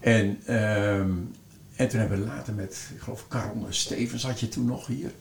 [0.00, 1.10] En, ehm,
[1.82, 5.12] en toen hebben we later met, ik geloof, Karel Stevens had je toen nog hier.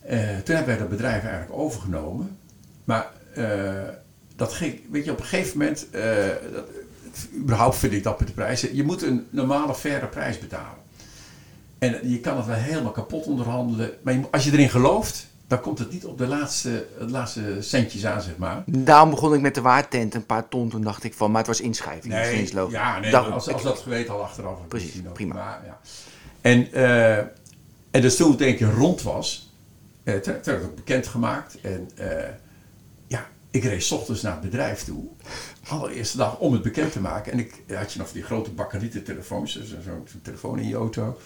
[0.00, 2.38] Eh, toen hebben wij dat bedrijf eigenlijk overgenomen.
[2.84, 3.88] Maar eh,
[4.36, 6.68] dat ging, weet je, op een gegeven moment, eh, dat,
[7.36, 10.82] überhaupt vind ik dat met de prijzen, je moet een normale, faire prijs betalen.
[11.78, 15.78] En je kan het wel helemaal kapot onderhandelen, maar als je erin gelooft, dan komt
[15.78, 18.62] het niet op de laatste, laatste centjes aan, zeg maar.
[18.66, 20.68] Daarom begon ik met de waartent, een paar ton.
[20.68, 22.14] Toen dacht ik van, maar het was inschrijving.
[22.14, 24.58] dus ja, nee, Daarom- als, als ik- dat geweten al achteraf.
[24.68, 25.34] Precies, prima.
[25.34, 25.80] Maar, ja.
[26.40, 27.16] En, eh,
[27.90, 29.52] en dus toen het een keer rond was,
[30.04, 31.60] toen, toen werd het ook bekendgemaakt.
[31.60, 32.28] En eh,
[33.06, 35.04] ja, ik reed 's ochtends naar het bedrijf toe.
[35.68, 37.32] Allereerste dag om het bekend te maken.
[37.32, 41.18] En ik had je nog die grote bakkerieten telefoons, dus zo'n telefoon in je auto.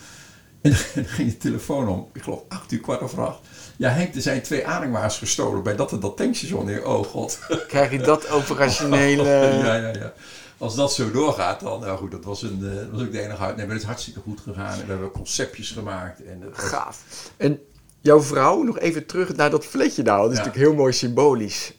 [0.62, 3.38] En dan ging de telefoon om, ik geloof acht uur, kwart over acht.
[3.76, 6.68] Ja Henk, er zijn twee aanhangwagens gestolen bij dat en dat tankstation.
[6.70, 7.38] Ik, Oh god.
[7.68, 9.22] Krijg je dat operationele...
[9.64, 10.12] Ja, ja, ja.
[10.58, 13.20] Als dat zo doorgaat, dan, nou goed, dat was, een, eh, dat was ook de
[13.20, 13.56] enige uit.
[13.56, 14.72] Nee, maar het is hartstikke goed gegaan.
[14.72, 16.24] En we hebben conceptjes gemaakt.
[16.24, 17.02] En was- Gaaf.
[17.36, 17.60] En
[18.00, 20.22] jouw vrouw, nog even terug naar dat fletje nou.
[20.22, 20.44] Dat is Ja.
[20.44, 21.72] natuurlijk heel mooi symbolisch.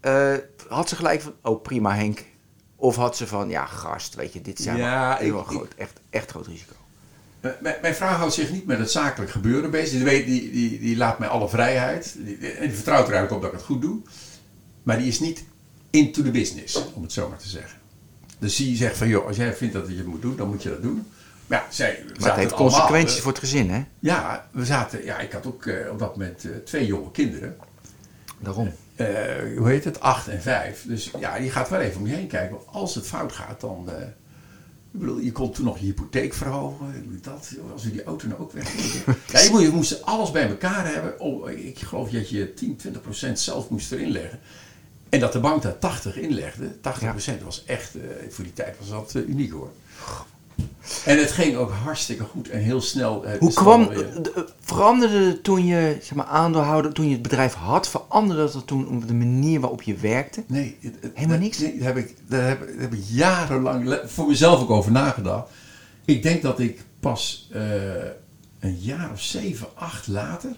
[0.00, 0.34] Eh,
[0.68, 2.24] had ze gelijk van, oh prima Henk.
[2.76, 6.00] Of had ze van, ja gast, weet je, dit is Ja, heel ik- groot, echt,
[6.10, 6.74] echt groot risico.
[7.80, 9.92] Mijn, vrouw houdt zich niet met het zakelijk gebeuren bezig.
[9.92, 12.16] Die, weet, die, die, die laat mij alle vrijheid.
[12.16, 14.00] En die vertrouwt er eigenlijk op dat ik het goed doe.
[14.82, 15.44] Maar die is niet
[15.90, 17.78] into the business, om het zo maar te zeggen.
[18.38, 20.62] Dus die zegt van, joh, als jij vindt dat je het moet doen, dan moet
[20.62, 21.06] je dat doen.
[21.46, 23.84] Maar ja, zij, Maar het heeft consequenties eh, voor het gezin, hè?
[23.98, 27.56] Ja, we zaten, ja, ik had ook eh, op dat moment eh, twee jonge kinderen.
[28.38, 28.72] Daarom.
[29.56, 30.00] Hoe heet het?
[30.00, 30.84] 8 en 5.
[30.86, 32.56] Dus ja, je gaat wel even om je heen kijken.
[32.56, 33.88] Want als het fout gaat, dan.
[34.92, 37.18] Ik bedoel, je kon toen nog je hypotheek verhogen.
[37.22, 38.74] Dat, als we die auto nou ook weg.
[39.32, 41.20] ja, je, moest, je moest alles bij elkaar hebben.
[41.20, 44.40] Oh, ik geloof dat je 10, 20 procent zelf moest erin leggen.
[45.08, 46.80] En dat de bank daar 80 inlegde.
[46.80, 49.70] 80 procent was echt, eh, voor die tijd was dat eh, uniek hoor.
[51.04, 53.24] En het ging ook hartstikke goed en heel snel.
[53.26, 53.98] eh, Hoe kwam, eh,
[54.60, 59.08] veranderde toen je, zeg maar, aandeelhouder, toen je het bedrijf had, veranderde dat toen op
[59.08, 60.42] de manier waarop je werkte?
[60.46, 61.58] Nee, het- het- Helemaal niks?
[61.58, 65.50] Nee, daar heb ik, daar heb, daar heb ik jarenlang voor mezelf ook over nagedacht.
[66.04, 67.60] Ik denk dat ik pas eh,
[68.60, 70.50] een jaar of zeven, acht later.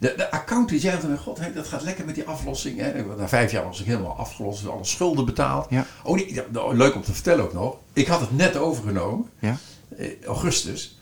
[0.00, 2.78] De, de accountant zei van, god, dat gaat lekker met die aflossing.
[2.78, 3.04] Hè.
[3.16, 5.66] Na vijf jaar was ik helemaal afgelost, alle schulden betaald.
[5.70, 5.86] Ja.
[6.04, 7.76] Oh, nee, nou, leuk om te vertellen ook nog.
[7.92, 9.56] Ik had het net overgenomen, Ja?
[9.96, 10.98] eh, augustus.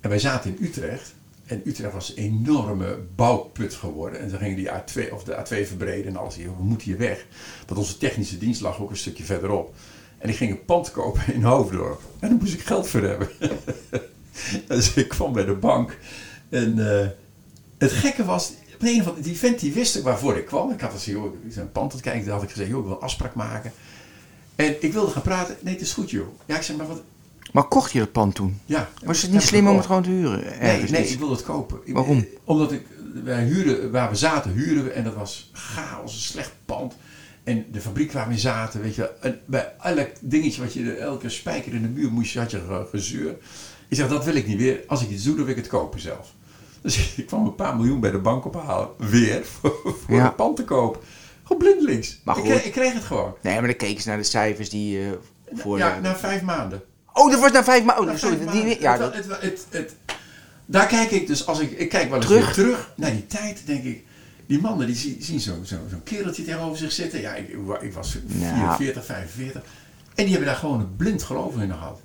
[0.00, 1.14] En wij zaten in Utrecht.
[1.46, 4.20] En Utrecht was een enorme bouwput geworden.
[4.20, 6.34] En dan gingen die A2, of de A2 verbreden en alles.
[6.36, 7.26] Hier, we moeten hier weg.
[7.66, 9.74] Want onze technische dienst lag ook een stukje verderop.
[10.18, 12.00] En ik ging een pand kopen in Hoofddorp.
[12.18, 13.28] En daar moest ik geld voor hebben.
[14.68, 15.98] dus ik kwam bij de bank.
[16.48, 17.06] En eh,
[17.78, 20.70] het gekke was, op een of andere die vent die wist waarvoor ik kwam.
[20.70, 22.22] Ik had gezegd, joh, ik een pand aan het kijken.
[22.24, 23.72] Toen had ik gezegd, joh, ik wil een afspraak maken.
[24.56, 25.56] En ik wilde gaan praten.
[25.60, 26.26] Nee, het is goed, joh.
[26.46, 27.02] Ja, ik zeg, maar wat...
[27.52, 28.60] Maar kocht je dat pand toen?
[28.66, 28.88] Ja.
[29.04, 30.44] Was het niet slim om het gewoon te huren?
[30.60, 31.78] Nee, nee, ik wilde het kopen.
[31.84, 32.26] Ik- Waarom?
[32.44, 32.82] Omdat ik,
[33.24, 36.94] wij huren, waar we zaten, huren we en dat was chaos, een slecht pand.
[37.44, 41.28] En de fabriek waar we zaten, weet je en bij elk dingetje wat je, elke
[41.28, 43.36] spijker in de muur moest, had je ge- gezeur.
[43.88, 44.80] Ik zeg, dat wil ik niet weer.
[44.86, 46.32] Als ik iets doe, dan wil ik het kopen zelf.
[46.88, 50.24] Dus ik kwam een paar miljoen bij de bank ophalen, weer, voor, voor Ja.
[50.24, 51.00] het pand te kopen.
[51.42, 52.20] Gewoon blindelings.
[52.24, 53.34] Maar ik, kreeg, ik kreeg het gewoon.
[53.42, 55.10] Nee, maar dan keken ze naar de cijfers die eh
[55.54, 55.78] voor...
[55.78, 56.82] Ja, de- na vijf maanden.
[57.12, 58.06] Oh, dat was na vijf maanden.
[58.06, 58.80] Na Oh, sorry, vijf die, maanden.
[58.80, 59.94] ja, dat, het, het, het,
[60.66, 62.44] daar kijk ik dus, als ik, ik kijk wel eens Terug?
[62.44, 64.04] weer terug naar die tijd, denk ik,
[64.46, 67.20] die mannen die zien, zien zo'n zo, zo'n kereltje tegenover zich zitten.
[67.20, 67.48] Ja, ik,
[67.80, 68.54] ik was Ja.
[68.76, 69.62] 44, 45.
[70.14, 72.00] En die hebben daar gewoon een blind geloof in gehad.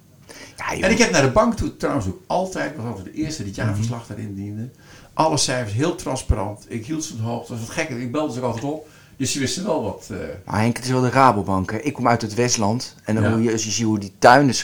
[0.57, 0.79] Ja.
[0.85, 3.51] En ik heb naar de bank toe trouwens ook altijd, was altijd de eerste die
[3.51, 3.67] het Mhm.
[3.67, 4.69] jaarverslag daarin diende.
[5.13, 6.65] Alle cijfers heel transparant.
[6.67, 7.51] Ik hield ze op de hoogte.
[7.51, 7.89] Dat was wat gek.
[7.89, 8.87] Ik belde ze ook altijd op.
[9.17, 10.07] Dus ze wisten wel wat.
[10.11, 11.71] eh, Maar Henk, het is wel de Rabobank.
[11.71, 11.77] Hè.
[11.77, 12.95] Ik kom uit het Westland.
[13.03, 13.31] En dan Ja.
[13.31, 14.55] hoe je, als je ziet hoe die tuinen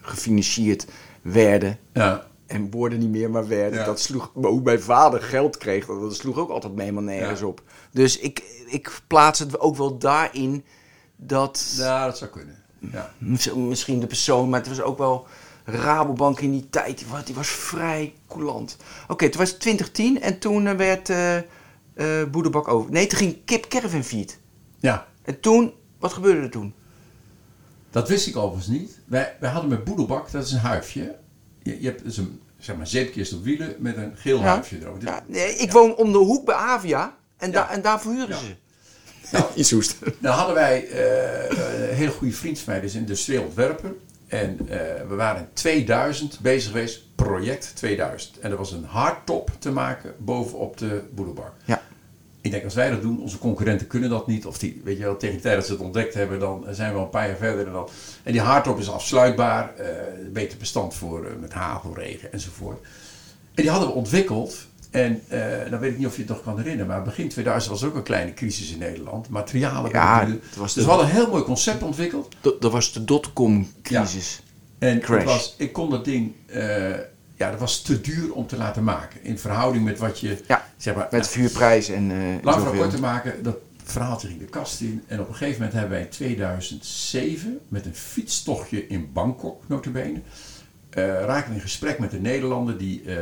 [0.00, 0.86] gefinancierd
[1.22, 1.78] werden.
[1.92, 2.24] ja.
[2.46, 3.78] En worden niet meer, maar werden.
[3.78, 3.84] Ja.
[3.84, 7.42] Dat sloeg, maar hoe mijn vader geld kreeg, dat, dat sloeg ook altijd helemaal nergens
[7.42, 7.62] op.
[7.90, 10.64] Dus ik, ik plaats het ook wel daarin
[11.16, 12.56] dat ja, dat zou kunnen.
[12.78, 13.10] Ja.
[13.18, 15.26] mis- misschien de persoon, maar het was ook wel
[15.64, 16.98] Rabobank in die tijd.
[16.98, 18.76] Die was, die was vrij coulant.
[19.08, 21.10] Oké, toen was het 2010 en toen eh, werd
[22.30, 22.90] Boerenbak over.
[22.90, 24.38] Nee, toen ging Kip Caravan Feed.
[24.80, 25.06] ja.
[25.22, 26.74] En toen, wat gebeurde er toen?
[27.90, 28.98] Dat wist ik overigens niet.
[29.06, 31.16] Wij, wij hadden met Boedelbak, dat is een huifje.
[31.62, 34.44] Je, je hebt dus een zeg maar, zeepkist op wielen met een geel Ja.
[34.44, 35.02] huifje erop.
[35.02, 38.56] Ja, nee, ik woon om de hoek bij Avia en, daar en daar verhuren ze.
[39.32, 39.44] Nou.
[40.20, 43.94] Dan hadden wij eh, een hele goede vriend van mij, dus industrieel ontwerper.
[44.26, 48.38] En eh, we waren in 2000 bezig geweest, project 2000.
[48.38, 51.52] En er was een hardtop te maken bovenop de boedelbak.
[51.64, 51.82] Ja.
[52.40, 54.46] Ik denk, als wij dat doen, onze concurrenten kunnen dat niet.
[54.46, 56.92] Of die, weet je wel, tegen de tijd dat ze het ontdekt hebben, dan zijn
[56.92, 57.66] we al een paar jaar verder.
[57.66, 57.88] En, dan,
[58.22, 59.88] en die hardtop is afsluitbaar, eh,
[60.32, 62.80] beter bestand voor met hagel, regen enzovoort.
[63.54, 64.66] En die hadden we ontwikkeld.
[64.90, 67.72] En eh dan weet ik niet of je het nog kan herinneren, maar begin 2000
[67.72, 69.28] was er ook een kleine crisis in Nederland.
[69.28, 69.90] Materialen.
[69.90, 72.34] Ja, het was dus we hadden een heel mooi concept ontwikkeld.
[72.40, 74.42] Dat, dat was de dotcom-crisis.
[74.78, 75.18] En Crash.
[75.18, 76.88] Het was, ik kon dat ding, eh,
[77.34, 79.24] ja, dat was te duur om te laten maken.
[79.24, 82.78] In verhouding met wat je, Ja, zeg maar, met vuurprijs en eh Lang zoveel.
[82.80, 85.02] kort te maken, dat verhaaltje ging de kast in.
[85.06, 90.20] En op een gegeven moment hebben wij in 2007 met een fietstochtje in Bangkok, notabene,
[90.90, 93.16] eh raakten we in gesprek met een Nederlander die, eh,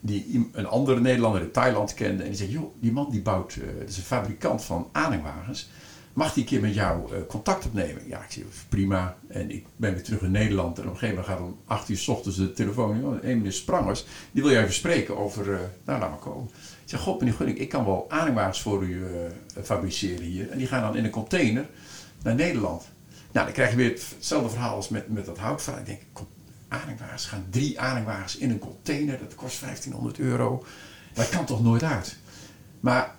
[0.00, 2.22] die een andere Nederlander in Thailand kende.
[2.22, 5.70] En die zei, joh, die man die bouwt, eh dat is een fabrikant van aanhangwagens.
[6.12, 8.02] Mag die een keer met jou eh, contact opnemen?
[8.08, 9.16] Ja, ik zei, prima.
[9.28, 10.78] En ik ben weer terug in Nederland.
[10.78, 13.04] En op een gegeven moment gaat om 8 uur s ochtends de telefoon.
[13.22, 15.52] Een meneer Sprangers, die wil jij even spreken over...
[15.52, 16.50] eh, nou, laat maar komen.
[16.84, 19.04] Ik zeg, god meneer Gunning, ik kan wel aanhangwagens voor u
[19.62, 20.50] fabriceren hier.
[20.50, 21.68] En die gaan dan in een container
[22.22, 22.88] naar Nederland.
[23.32, 25.80] Nou, dan krijg je weer hetzelfde verhaal als met, met dat houtverhaal.
[25.80, 26.00] Ik denk,
[26.70, 29.18] aanhangwagens gaan drie aanhangwagens in een container.
[29.18, 30.64] Dat kost 1500 euro.
[31.12, 32.16] Dat kan toch nooit uit?
[32.80, 33.14] Maar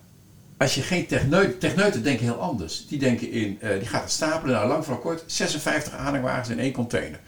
[0.57, 2.87] als je geen techneuten, techneuten denken heel anders.
[2.87, 6.59] Die denken in, eh, die gaat het stapelen, nou lang voor kort, 56 aanhangwagens in
[6.59, 7.19] één container.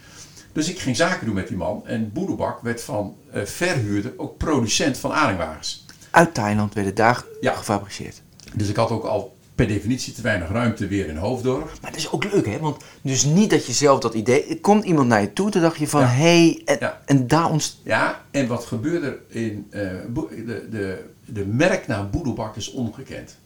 [0.52, 1.88] Dus ik ging zaken doen met die man.
[1.88, 5.86] En Boedelbak werd van eh, verhuurder ook producent van aanhangwagens.
[6.12, 7.54] Uit Thailand werden daar Ja.
[7.56, 8.22] gefabriceerd.
[8.54, 11.72] Dus ik had ook al per definitie te weinig ruimte weer in Hoofddorp.
[11.82, 12.60] Maar dat is ook leuk, hè?
[12.60, 14.60] Want dus niet dat je zelf dat idee...
[14.62, 16.02] Komt iemand naar je toe, toen dacht je van...
[16.02, 16.08] Ja.
[16.08, 17.02] Hé, hey, en, Ja.
[17.06, 17.80] en daar ontstaat...
[17.84, 19.72] Ja, en wat gebeurde er in...
[20.10, 23.38] Boe- de, de, de merknaam Boedelbak is ongekend.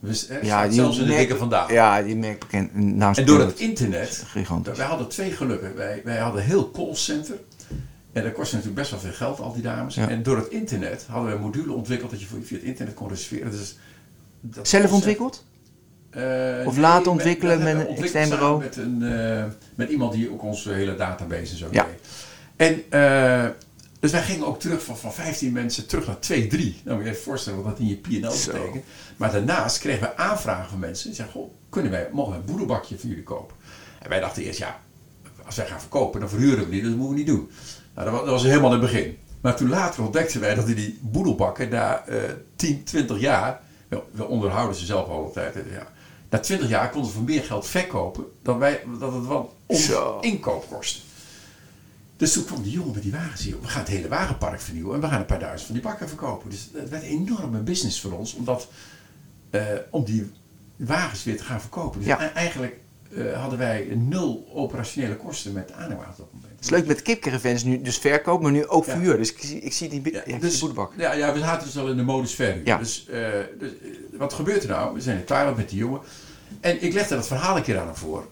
[0.00, 1.72] Dus, staat zelfs in de dikke vandaag.
[1.72, 2.74] Ja, die merk bekend.
[2.74, 4.76] naam En door het internet, Gigantisch.
[4.76, 5.76] wij hadden twee gelukken.
[5.76, 7.36] Wij, wij hadden heel callcenter.
[8.12, 9.94] En dat kostte natuurlijk best wel veel geld, al die dames.
[9.94, 10.08] Ja.
[10.08, 13.08] En door het internet hadden we een module ontwikkeld dat je via het internet kon
[13.08, 13.50] reserveren.
[13.50, 13.78] Dus
[14.40, 15.44] dat Zelf ontwikkeld?
[16.10, 18.58] Eh, Of met- ontwikkelen met een extern bureau?
[18.62, 19.44] Met, een, eh,
[19.74, 21.86] met iemand die ook onze hele database en zo Ja.
[21.86, 22.00] deed.
[22.56, 23.50] En eh,
[24.00, 26.80] dus wij gingen ook terug van, van 15 mensen terug naar 2, 3.
[26.84, 28.84] Nou moet je even voorstellen wat dat in je P&L betekent.
[29.16, 31.06] Maar daarnaast kregen we aanvragen van mensen.
[31.06, 33.56] Die zeiden, goh, kunnen wij, mogen wij een boedelbakje voor jullie kopen?
[34.02, 34.80] En wij dachten eerst, ja,
[35.46, 36.80] als wij gaan verkopen, dan verhuren we die.
[36.80, 37.50] Dus dat moeten we niet doen.
[37.94, 39.18] Nou, dat was, dat was helemaal in het begin.
[39.40, 42.16] Maar toen later ontdekten wij dat die- die boedelbakken na eh
[42.56, 43.60] 10, 20 jaar...
[43.88, 45.54] wel, We onderhouden ze zelf al altijd.
[45.54, 45.86] Ja.
[46.30, 49.84] Na 20 jaar konden ze voor meer geld verkopen dan wij, dat het wel ons
[49.84, 50.18] Zo.
[50.20, 51.00] inkoop kostte.
[52.16, 53.60] Dus toen kwam die jongen met die wagens hier.
[53.60, 56.08] We gaan het hele wagenpark vernieuwen en we gaan een paar duizend van die bakken
[56.08, 56.50] verkopen.
[56.50, 58.68] Dus het werd een enorme business voor ons, omdat,
[59.50, 60.30] eh, om die
[60.76, 61.98] wagens weer te gaan verkopen.
[61.98, 62.32] Dus Ja.
[62.32, 62.80] eigenlijk
[63.14, 66.47] eh, hadden wij nul operationele kosten met aanhangwagens op dat moment.
[66.58, 68.92] Het is leuk met kipcaravans nu, dus verkoop, maar nu ook Ja.
[68.92, 69.16] verhuur.
[69.16, 71.66] Dus ik zie, ik zie die, ja, Ja, zie dus, de ja, ja, we zaten
[71.66, 72.60] dus al in de modus verhuur.
[72.66, 72.78] Ja.
[72.78, 73.20] Dus, eh,
[73.58, 74.94] dus eh, wat gebeurt er nou?
[74.94, 76.00] We zijn in Thailand met die jongen.
[76.60, 78.26] En ik legde dat verhaal een keer aan hem voor.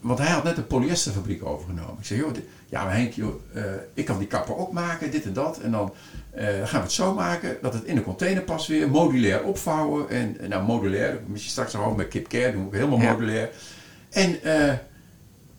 [0.00, 1.96] Want hij had net een polyesterfabriek overgenomen.
[1.98, 3.62] Ik zei, joh, dit- ja maar Henk, joh, eh,
[3.94, 5.58] ik kan die kappen ook maken, dit en dat.
[5.60, 5.92] En dan
[6.36, 8.90] gaan we het zo maken dat het in een container past weer.
[8.90, 10.08] Modulair opvouwen.
[10.08, 13.50] En nou, modulair, misschien straks nog ook met Kip Care doen we helemaal modulair.
[14.10, 14.74] En eh,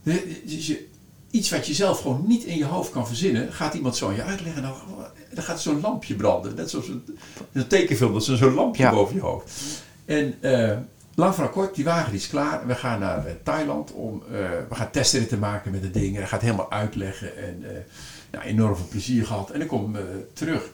[0.04, 0.88] de- dus je,
[1.34, 4.15] iets wat je zelf gewoon niet in je hoofd kan verzinnen, gaat iemand zo aan
[4.15, 4.62] je uitleggen.
[4.62, 4.74] Dan,
[5.34, 6.56] dan gaat zo'n lampje branden.
[6.56, 7.17] Net zoals een,
[7.52, 8.91] een tekenfilm, dat is zo'n lampje Ja.
[8.91, 9.52] boven je hoofd.
[10.06, 10.78] En eh,
[11.15, 12.62] lang verhaal kort, die wagen is klaar.
[12.62, 14.38] En we gaan naar eh, Thailand om, eh,
[14.69, 16.13] we gaan testritten maken met het ding.
[16.13, 17.38] En hij gaat helemaal uitleggen.
[17.38, 17.63] En
[18.32, 19.50] nou, enorm veel plezier gehad.
[19.50, 19.96] En ik kom
[20.34, 20.69] terug.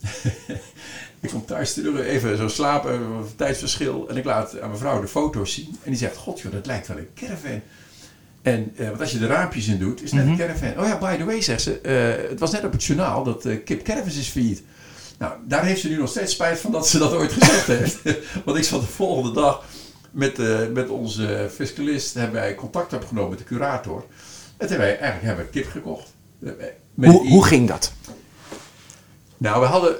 [1.20, 4.08] ik kom thuis terug, even zo slapen, een tijdsverschil.
[4.08, 5.76] En ik laat aan mijn vrouw de foto's zien.
[5.82, 7.60] En die zegt, god joh, dat lijkt wel een caravan.
[8.42, 10.32] En, eh, want als je de raampjes in doet, is net Mhm.
[10.32, 10.78] een caravan.
[10.82, 13.44] Oh ja, by the way, zegt ze, eh, het was net op het journaal dat
[13.44, 14.62] eh, Kip Caravans is failliet.
[15.18, 17.98] Nou, daar heeft ze nu nog steeds spijt van dat ze dat ooit gezegd heeft.
[18.44, 19.64] Want ik zat de volgende dag
[20.10, 20.38] met,
[20.72, 23.96] met onze fiscalist, hebben wij contact opgenomen met de curator.
[24.56, 26.14] En toen hebben wij eigenlijk hebben we kip gekocht.
[26.94, 27.92] Hoe, hoe ging dat?
[29.36, 29.96] nou, we hadden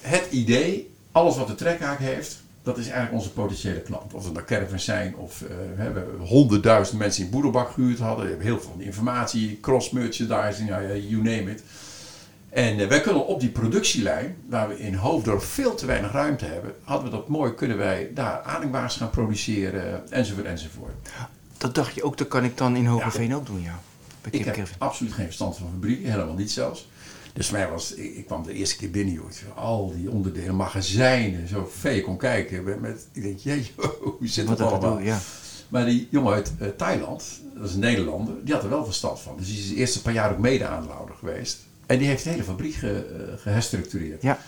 [0.00, 2.39] het idee, alles wat de trekhaak heeft,
[2.70, 4.14] dat is eigenlijk onze potentiële klant.
[4.14, 8.24] Of het nou caravans zijn, of eh, we hebben honderdduizend mensen in Boedelbak gehuurd hadden.
[8.24, 11.62] We hebben heel veel informatie, cross-merchandising, nou ja, you name it.
[12.50, 16.44] En eh, wij kunnen op die productielijn, waar we in Hoofddorp veel te weinig ruimte
[16.44, 21.08] hebben, hadden we dat mooi, kunnen wij daar ademwaars gaan produceren, enzovoort, enzovoort.
[21.58, 23.80] Dat dacht je ook, dat kan ik dan in Hogeveen ook doen, ja.
[24.20, 26.88] Bij Ik heb absoluut geen verstand van fabriek, helemaal niet zelfs.
[27.32, 29.24] Dus mij was, ik, ik kwam de eerste keer binnen, joh,
[29.56, 32.64] al die onderdelen, magazijnen, zo ver je kon kijken.
[32.64, 33.72] Met, met- ik denk, jee,
[34.18, 34.98] hoe zit dat allemaal?
[34.98, 35.18] ja.
[35.68, 39.20] Maar die jongen uit eh, Thailand, dat is een Nederlander, die had er wel verstand
[39.20, 39.36] van.
[39.36, 41.58] Dus die is de eerste paar jaar ook mede-aandeelhouder geweest.
[41.86, 42.92] En die heeft de hele fabriek ge,
[43.36, 44.22] eh, geherstructureerd.
[44.22, 44.38] Ja.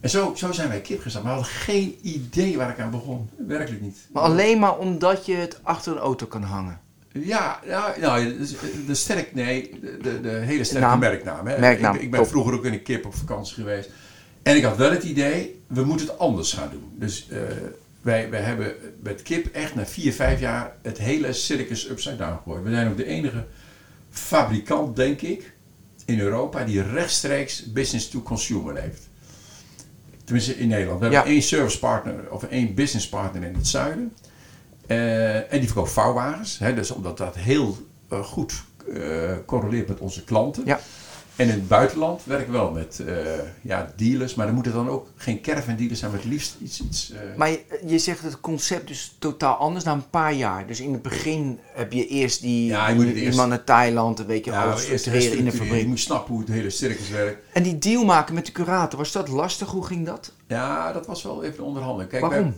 [0.00, 1.24] En zo, zo zijn wij kip gestart.
[1.24, 3.28] Maar we hadden geen idee waar ik aan begon.
[3.46, 3.96] Werkelijk niet.
[4.12, 6.80] Maar alleen maar omdat je het achter een auto kan hangen.
[7.24, 10.98] Ja, ja nou, de, de sterk, nee, de, de hele sterke Naam.
[10.98, 11.46] merknaam.
[11.46, 11.58] Hè.
[11.58, 12.28] Merknaam, Ik, ik ben top.
[12.28, 13.90] vroeger ook in een kip op vakantie geweest.
[14.42, 16.92] En ik had wel het idee, we moeten het anders gaan doen.
[16.94, 17.38] Dus eh,
[18.02, 22.36] wij, wij hebben met kip echt na vier, vijf jaar het hele circus upside down
[22.36, 22.62] gegooid.
[22.64, 23.44] We zijn ook de enige
[24.10, 25.52] fabrikant, denk ik,
[26.04, 29.08] in Europa die rechtstreeks business to consumer heeft.
[30.24, 31.00] Tenminste in Nederland.
[31.00, 31.12] We Ja.
[31.12, 34.12] hebben één service partner of één business partner in het zuiden.
[34.86, 36.58] Eh, en die verkoopt vouwwagens.
[36.58, 37.76] Hè, dus omdat dat heel
[38.08, 39.02] eh, goed eh,
[39.46, 40.62] correleert met onze klanten.
[40.66, 40.80] Ja.
[41.36, 43.02] En in het buitenland werken we wel met
[43.62, 44.34] ja, dealers.
[44.34, 46.10] Maar dan moeten dan ook geen caravan dealers zijn.
[46.10, 46.80] Maar het liefst iets...
[46.80, 50.66] iets Maar je, je zegt het concept dus totaal anders na een paar jaar.
[50.66, 53.38] Dus in het begin heb je eerst die, Ja, je moet die, het die eerst-
[53.38, 55.44] man naar Thailand, een beetje ja, alles in de herstructureren.
[55.44, 55.86] Je fabriek.
[55.86, 57.42] moet snappen hoe het hele circus werkt.
[57.52, 59.68] En die deal maken met de curator, was dat lastig?
[59.68, 60.32] Hoe ging dat?
[60.46, 62.08] Ja, dat was wel even onderhandelen.
[62.08, 62.54] Kijk, Waarom?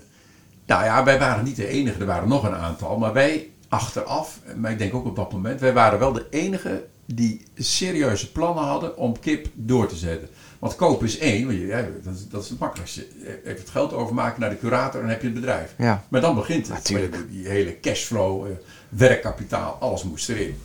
[0.69, 2.01] Nou ja, wij waren niet de enige.
[2.01, 2.99] Er waren nog een aantal.
[2.99, 6.85] Maar wij achteraf, maar ik denk ook op dat moment, wij waren wel de enige
[7.07, 10.29] die serieuze plannen hadden om kip door te zetten.
[10.59, 13.07] Want kopen is één, want je, ja, dat, is, dat is het makkelijkste.
[13.25, 15.75] Even het geld overmaken naar de curator en dan heb je het bedrijf.
[15.79, 16.05] Ja.
[16.09, 16.77] Maar dan begint het.
[16.77, 17.17] Natuurlijk.
[17.31, 18.53] Die hele cashflow, eh,
[18.89, 20.57] werkkapitaal, alles moest erin.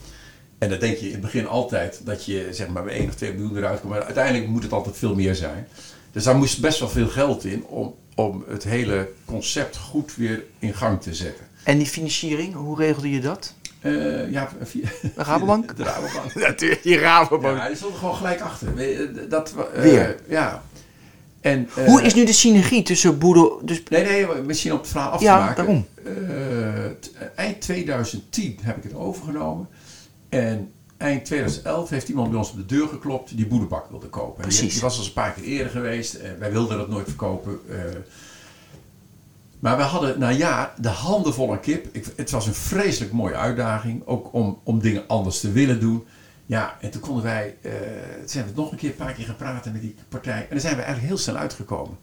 [0.57, 3.15] En dan denk je in het begin altijd dat je zeg maar bij 1 of
[3.15, 3.93] 2 miljoen eruit komt.
[3.93, 5.67] Maar uiteindelijk moet het altijd veel meer zijn.
[6.11, 10.43] Dus daar moest best wel veel geld in om, om het hele concept goed weer
[10.59, 11.45] in gang te zetten.
[11.63, 13.53] En die financiering, hoe regelde je dat?
[13.81, 15.77] Eh, ja, via, De Rabobank?
[15.77, 16.33] De Rabobank.
[16.35, 17.57] Natuurlijk, die Rabobank.
[17.57, 18.75] Ja, die stond er gewoon gelijk achter.
[18.75, 20.15] We- Dat, eh, Weer?
[20.27, 20.63] Ja.
[21.41, 23.61] En, eh, Hoe is nu de synergie tussen Boedo...
[23.63, 25.55] Dus, Nee, nee, misschien om het verhaal af Ja, te maken.
[25.55, 25.87] daarom.
[26.05, 29.67] Eh, t- eind 2010 heb ik het overgenomen.
[30.29, 30.71] En
[31.03, 34.43] eind 2011 heeft iemand bij ons op de deur geklopt die boedebak wilde kopen.
[34.43, 34.73] En Die, Precies.
[34.73, 36.13] die was al een paar keer eerder geweest.
[36.13, 37.59] Eh, wij wilden dat nooit verkopen.
[37.69, 37.75] eh.
[39.59, 41.87] maar we hadden na een jaar de handen vol aan kip.
[41.91, 44.01] Ik, het was een vreselijk mooie uitdaging.
[44.05, 46.03] Ook om, om dingen anders te willen doen.
[46.45, 47.71] Ja, en toen konden wij, toen
[48.29, 50.41] zijn we nog een keer een paar keer gaan praten met die partij.
[50.41, 51.97] En daar zijn we eigenlijk heel snel uitgekomen.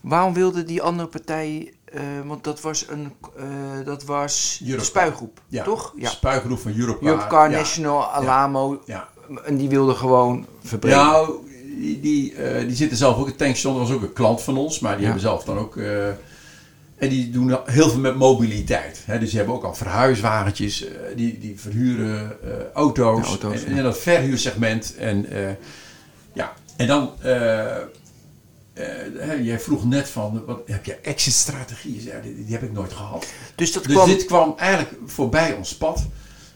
[0.00, 1.73] waarom wilde die andere partij...
[1.94, 3.12] eh, want dat was een...
[3.36, 3.44] eh,
[3.84, 5.92] dat was de spuigroep, Ja, toch?
[5.96, 6.08] Ja.
[6.08, 6.74] Spuigroep van.
[6.76, 7.56] Europcar, Ja.
[7.56, 8.82] National, Alamo.
[8.86, 9.08] Ja.
[9.44, 10.98] En die wilde gewoon verbreden.
[10.98, 11.30] Nou,
[11.78, 13.78] die, die, eh, die zitten zelf ook in Tankstation.
[13.78, 15.76] Was ook een klant van ons, maar die hebben zelf dan ook.
[16.96, 19.02] en die doen heel veel met mobiliteit.
[19.04, 19.18] Hè?
[19.18, 20.84] Dus die hebben ook al verhuiswagentjes,
[21.16, 22.36] die, die verhuren
[22.74, 23.26] auto's.
[23.26, 24.96] Auto's, en, en dat verhuursegment.
[24.96, 25.26] En,
[26.32, 26.52] ja.
[26.76, 27.10] en dan.
[28.74, 32.02] Eh, jij vroeg net van, wat, heb je exit-strategieën?
[32.04, 33.26] Ja, die, die heb ik nooit gehad.
[33.54, 34.08] Dus dat Dus kwam...
[34.08, 36.02] dit kwam eigenlijk voorbij ons pad.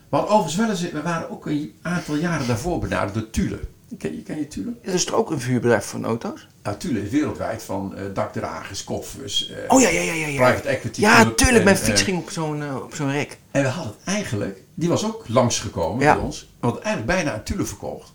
[0.08, 3.58] Maar overigens wel eens, we waren ook een aantal jaren daarvoor benaderd door Thule.
[3.98, 4.72] Ken je, ken je Thule?
[4.82, 6.46] Is toch ook een vuurbedrijf van auto's?
[6.62, 10.26] Nou, Thule is wereldwijd van eh, dakdragers, koffers, eh, Oh ja, ja, ja, ja.
[10.26, 10.36] ja.
[10.36, 11.00] private equity.
[11.00, 11.58] Ja, club tuurlijk.
[11.58, 13.38] en, Mijn fiets ging op zo'n op zo'n rek.
[13.50, 16.14] En we hadden eigenlijk, die was ook langsgekomen Ja.
[16.14, 16.40] bij ons.
[16.40, 18.12] We hadden eigenlijk bijna aan Thule verkocht.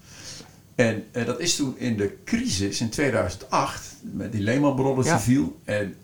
[0.76, 5.16] En eh, dat is toen in de crisis in 2008, met die Lehman Brothers Ja.
[5.16, 5.60] die viel.
[5.64, 5.96] En,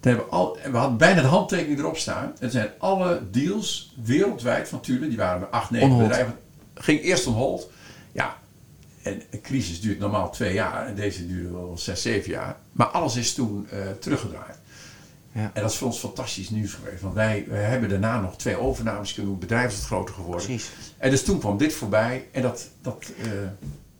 [0.00, 2.32] toen hebben we, al, we hadden bijna de handtekening erop staan.
[2.38, 6.08] En zijn alle deals wereldwijd van Thule, die waren met 8, 9 On hold.
[6.08, 6.34] bedrijven,
[6.74, 7.70] ging eerst on hold.
[8.12, 8.36] Ja,
[9.02, 12.56] en een crisis duurt normaal twee jaar en deze duurde wel zes, zeven jaar.
[12.72, 14.58] Maar alles is toen eh, teruggedraaid.
[15.36, 15.50] Ja.
[15.54, 17.02] En dat is voor ons fantastisch nieuws geweest.
[17.02, 19.40] Want wij, wij hebben daarna nog twee overnames kunnen doen.
[19.40, 20.46] Het bedrijf is wat groter geworden.
[20.46, 20.70] Precies.
[20.98, 22.26] En dus toen kwam dit voorbij.
[22.32, 22.68] En dat...
[22.82, 23.26] dat eh,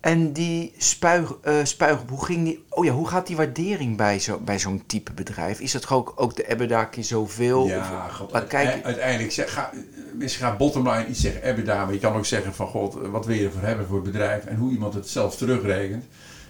[0.01, 2.64] En die spuig, spuigroep, hoe ging die...
[2.68, 5.61] Oh ja, hoe gaat die waardering bij zo- bij zo'n type bedrijf?
[5.61, 7.66] Is dat gewoon ook, ook de EBITDA keer zoveel?
[7.66, 9.33] ja, Of- god, maar kijk, uite- uiteindelijk...
[9.33, 9.70] Zeg, ga,
[10.14, 11.42] misschien gaat bottomline iets zeggen.
[11.42, 11.85] EBITDA.
[11.85, 12.66] Maar je kan ook zeggen van...
[12.66, 14.44] God, wat wil je ervoor hebben voor het bedrijf?
[14.44, 16.05] En hoe iemand het zelf terugrekent.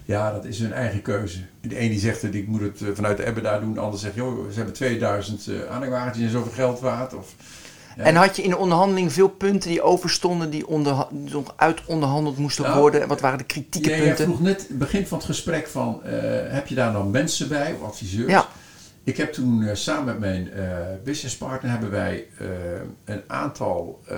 [0.06, 1.38] Ja, dat is hun eigen keuze.
[1.60, 3.74] De een die zegt dat ik moet het eh, vanuit de EBITDA doen.
[3.74, 7.14] De ander zegt, joh, ze hebben 2000 uh, aanhangwagens en zoveel geld waard.
[7.14, 7.34] Of,
[7.96, 8.02] ja.
[8.02, 10.64] En had je in de onderhandeling veel punten die overstonden, die
[11.10, 13.02] nog uit onderhandeld moesten Nou, worden?
[13.02, 14.24] En wat waren de kritieke Ja, punten?
[14.24, 16.12] vroeg net het begin van het gesprek van, eh,
[16.52, 18.30] heb je daar dan mensen bij of adviseurs?
[18.30, 18.48] Ja.
[19.04, 22.46] Ik heb toen eh, samen met mijn eh businesspartner hebben wij eh,
[23.04, 24.16] een aantal, eh,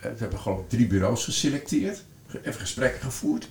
[0.00, 3.48] we hebben geloof ik drie bureaus geselecteerd, ge- even gesprekken gevoerd.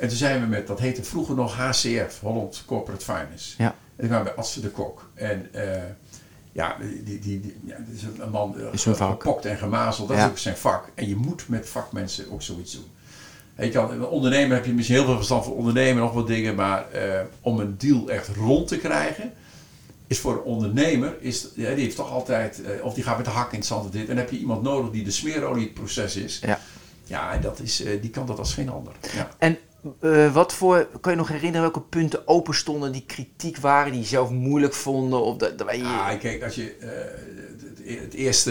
[0.00, 3.54] En toen zijn we met, dat heette vroeger nog HCF, Holland Corporate Finance.
[3.58, 3.66] Ja.
[3.66, 5.10] En toen kwamen we bij Asse de Kok.
[5.14, 5.82] En eh,
[6.52, 10.08] ja, die, die, die, ja, dat is een- man eh, Is een gepokt en gemazeld,
[10.08, 10.24] dat Ja.
[10.24, 10.90] is ook zijn vak.
[10.94, 12.86] En je moet met vakmensen ook zoiets doen.
[13.58, 16.90] Je kan, ondernemer heb je misschien heel veel verstand van ondernemen, nog wat dingen, maar
[16.90, 19.32] eh, om een deal echt rond te krijgen,
[20.06, 23.30] is voor een ondernemer, is, ja, die heeft toch altijd, of die gaat met de
[23.32, 25.64] hak in het zand of dit, en dan heb je iemand nodig die de smeerolie
[25.64, 26.40] het proces is.
[26.46, 26.58] Ja.
[27.04, 28.92] Ja, en dat is, die kan dat als geen ander.
[29.14, 29.28] Ja.
[29.38, 29.58] En
[30.00, 34.00] eh, wat voor, kan je nog herinneren welke punten open stonden die kritiek waren, die
[34.00, 35.22] je zelf moeilijk vonden?
[35.22, 38.50] Of dat, dat wij- Ah, kijk, als je eh, het, het eerste,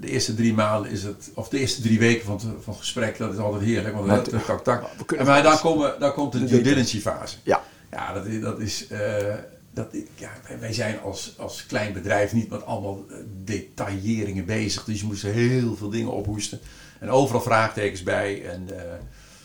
[0.00, 2.76] de eerste drie maanden is het, of de eerste drie weken van het, van het
[2.76, 4.82] gesprek, dat is altijd heerlijk, want Maar dat tak, tak,
[5.24, 5.60] maar dan, alles.
[5.60, 7.36] komen, dan komt de De due diligence fase.
[7.42, 7.62] Ja.
[7.90, 9.34] Ja, dat is, dat is eh,
[9.74, 10.30] dat, ja,
[10.60, 13.04] wij, zijn als, als klein bedrijf niet met allemaal
[13.44, 16.60] detailleringen bezig, dus je moest heel veel dingen ophoesten.
[17.00, 18.44] En overal vraagtekens bij.
[18.44, 18.82] En, eh,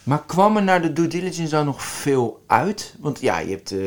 [0.08, 2.94] Maar kwam er naar de due diligence dan nog veel uit?
[3.00, 3.78] Want ja, je hebt eh,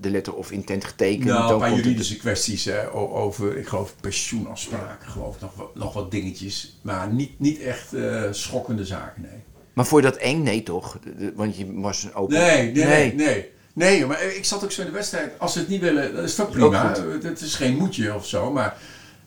[0.00, 1.24] de letter of intent getekend.
[1.24, 5.40] Nou, dan een paar het- juridische kwesties hè, o- over, ik geloof, pensioenafspraken, geloof ik,
[5.40, 6.78] nog, wat- nog wat dingetjes.
[6.82, 9.38] Maar niet, niet echt eh, schokkende zaken, nee.
[9.72, 10.42] Maar je dat eng?
[10.42, 10.98] Nee, toch?
[11.04, 12.34] De- de- want je was een open...
[12.38, 13.14] Nee, nee, nee.
[13.14, 13.50] nee.
[13.72, 15.38] Nee, maar ik zat ook zo in de wedstrijd.
[15.38, 16.94] Als ze het niet willen, dan is ook prima.
[17.22, 18.52] Het, is geen moedje of zo.
[18.52, 18.76] Maar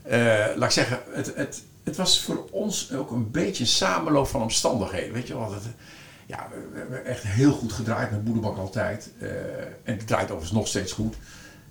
[0.01, 0.19] eh,
[0.55, 4.41] laat ik zeggen, het, het, het was voor ons ook een beetje een samenloop van
[4.41, 5.13] omstandigheden.
[5.13, 5.63] Weet je wel, het,
[6.37, 9.11] ja, we, hebben echt heel goed gedraaid met Boerenbak altijd.
[9.19, 9.27] Eh,
[9.83, 11.15] en het draait overigens nog steeds goed.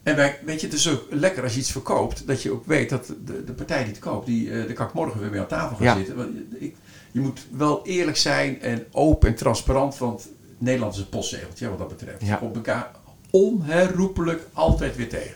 [0.02, 2.66] En wij, weet je, het is ook lekker als je iets verkoopt, dat je ook
[2.66, 5.30] weet dat de, de partij die het koopt, die, eh daar kan ik morgen weer
[5.30, 5.96] mee aan tafel gaan Ja.
[5.96, 6.16] zitten.
[6.16, 6.76] Want je- ik,
[7.12, 11.78] je moet wel eerlijk zijn en open en transparant, want Nederland is een postzegeltje wat
[11.78, 12.20] dat betreft.
[12.20, 12.26] Ja.
[12.32, 12.90] Je komt elkaar
[13.30, 15.34] onherroepelijk altijd weer tegen.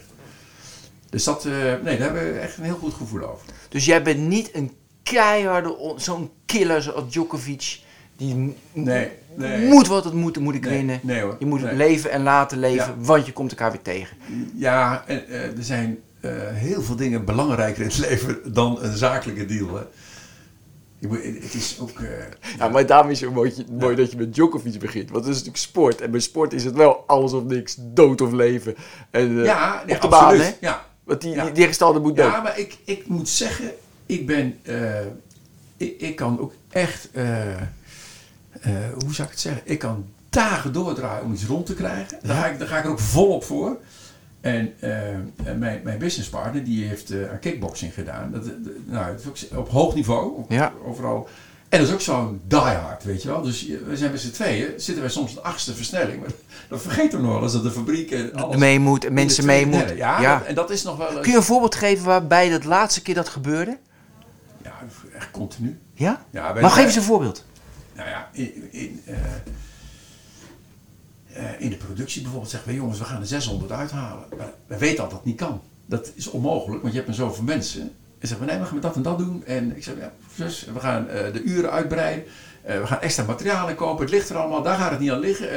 [1.11, 3.47] Dus dat, eh, nee, daar hebben we echt een heel goed gevoel over.
[3.69, 4.73] Dus jij bent niet een
[5.03, 7.81] keiharde, on- zo'n killer zoals Djokovic.
[8.17, 9.69] Die Nee, nee.
[9.69, 11.01] moet wat het moet, moet ik Nee, winnen.
[11.03, 11.75] nee hoor, Je moet nee.
[11.75, 12.95] leven en laten leven, Ja.
[12.99, 14.17] want je komt elkaar weer tegen.
[14.55, 18.97] Ja, en, eh, er zijn eh, heel veel dingen belangrijker in het leven dan een
[18.97, 19.75] zakelijke deal.
[19.75, 19.83] Hè.
[20.99, 22.01] Je moet, het is ook...
[22.01, 22.09] eh,
[22.59, 25.11] Ja, maar daarom is het mooi, mooi dat je met Djokovic begint.
[25.11, 26.01] Want het is natuurlijk sport.
[26.01, 28.75] En bij sport is het wel alles of niks, dood of leven.
[29.11, 30.51] En, ja, op de baan, hè?
[30.61, 32.31] Ja, Want die, die tegenstander moet dood.
[32.33, 33.71] Ja, maar ik, ik moet zeggen,
[34.07, 34.59] ik ben.
[35.77, 37.09] ik, ik kan ook echt.
[38.61, 39.63] Eh, hoe zou ik het zeggen?
[39.65, 42.19] Ik kan dagen doordraaien om iets rond te krijgen.
[42.23, 43.77] Daar, ga ik, daar ga ik er ook volop voor.
[44.41, 44.91] En eh,
[45.57, 48.31] mijn, mijn businesspartner die heeft eh, aan kickboxing gedaan.
[48.33, 48.55] Dat, dat-
[48.85, 50.37] nou, het is ook op hoog niveau.
[50.37, 50.73] op- Ja.
[50.85, 51.29] Overal.
[51.69, 53.43] En dat is ook zo'n diehard, weet je wel.
[53.43, 56.21] Dus we zijn met z'n tweeën, zitten wij soms een achtste versnelling.
[56.21, 56.29] Maar
[56.69, 58.57] dat vergeten we nog wel eens dat de fabriek en alles...
[58.57, 59.97] mee moet en mensen de mee moeten.
[59.97, 60.39] Ja, Ja.
[60.39, 61.21] dat- en dat is nog wel...
[61.21, 63.79] Kun je een voorbeeld geven waarbij dat laatste keer dat gebeurde?
[64.65, 64.73] Ja,
[65.17, 65.79] echt continu.
[65.95, 66.25] Ja?
[66.31, 67.45] Ja, maar geef eens een voorbeeld.
[67.97, 69.15] Nou ja, in, in, eh,
[71.33, 74.25] eh, in de productie bijvoorbeeld zeggen we, jongens, we gaan er 600 uithalen.
[74.37, 75.61] Maar we weten al dat het niet kan.
[75.87, 77.83] Dat is onmogelijk, want je hebt maar zoveel mensen.
[78.19, 79.45] En zeggen we, nee, we gaan dat en dat doen.
[79.47, 82.25] En ik zeg, ja, zus, we gaan eh, de uren uitbreiden.
[82.63, 84.05] We gaan extra materialen kopen.
[84.05, 85.49] Het ligt er allemaal, daar gaat het niet aan liggen.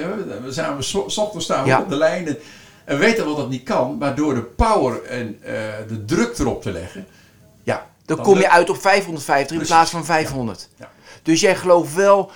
[0.44, 1.82] We zijn, we, s ochtends staan we Ja.
[1.82, 2.28] op de lijn.
[2.28, 2.38] En,
[2.86, 3.98] we weten wel dat niet kan.
[3.98, 5.40] Maar door de power en
[5.88, 7.06] de druk erop te leggen,
[7.64, 10.70] ja, Dan kom je uit op 550 in plaats van 500.
[10.78, 10.90] Ja.
[11.30, 12.32] Dus jij gelooft wel,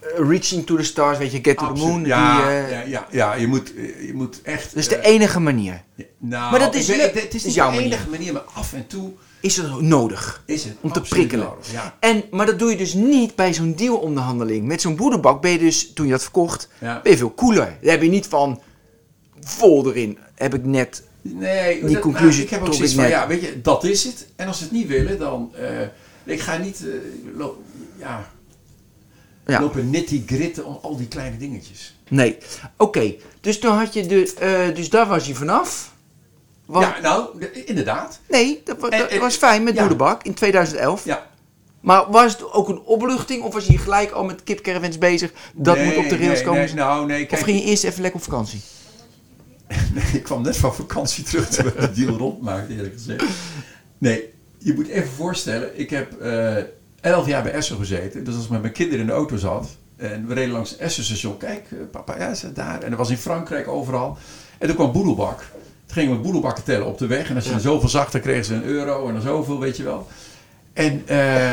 [0.00, 2.04] eh, reaching to the stars, weet je, get to the moon.
[2.04, 3.72] Ja, die, eh, ja, ja, ja, je moet,
[4.06, 4.68] je moet echt...
[4.68, 5.82] Dat is de eh, enige manier.
[5.94, 6.86] Ja, Nou, Maar dat is.
[6.88, 10.42] Het is niet jouw de enige manier, maar af en toe Is het nodig?
[10.46, 11.46] is het Om te prikkelen.
[11.46, 11.96] nodig, Ja.
[12.00, 14.66] En, maar dat doe je dus niet bij zo'n dealonderhandeling.
[14.66, 17.00] Met zo'n boerenbak ben je dus, toen je dat verkocht, Ja.
[17.02, 17.76] ben je veel cooler.
[17.80, 18.60] Daar heb je niet van,
[19.40, 21.02] vol erin, heb ik net.
[21.22, 23.12] Nee, Die dat- conclusie nou, ik heb ook zoiets van, net.
[23.12, 24.26] ja, weet je, dat is het.
[24.36, 25.52] En als ze het niet willen, dan...
[26.24, 26.84] ik ga niet
[27.98, 28.30] ja,
[29.46, 31.96] Ja, lopen nitty-gritten om al die kleine dingetjes.
[32.08, 32.38] nee.
[32.76, 35.92] Oké, dus toen had je de, eh, dus daar was je vanaf.
[36.66, 38.20] Want- Ja, nou, de- inderdaad.
[38.28, 39.80] Nee, dat, En- en- was fijn met ja.
[39.80, 41.04] Boerenbak in 2011.
[41.04, 41.26] Ja.
[41.80, 45.32] Maar was het ook een opluchting of was je gelijk al met kipcaravans bezig?
[45.54, 46.64] Dat Nee, moet op de rails nee, komen?
[46.64, 48.60] Nee, nou, nee, of kijk, ging je eerst even lekker op vakantie?
[49.94, 53.24] Nee, ik kwam net van vakantie terug terwijl de deal rondmaakte, eerlijk gezegd.
[53.98, 56.56] Nee, je moet even voorstellen, ik heb eh
[57.04, 58.24] elf jaar bij Esso gezeten.
[58.24, 60.78] Dus als ik met mijn kinderen in de auto zat en we reden langs het
[60.78, 62.82] Esso-station, kijk, eh, papa, ja, ze daar.
[62.82, 64.18] En dat was in Frankrijk overal.
[64.58, 65.38] En toen kwam Boedelbak.
[65.86, 67.28] Toen gingen we boedelbakken tellen op de weg.
[67.28, 69.76] En als je er zoveel zag, dan kregen ze een euro en dan zoveel, weet
[69.76, 70.06] je wel.
[70.72, 71.52] En eh,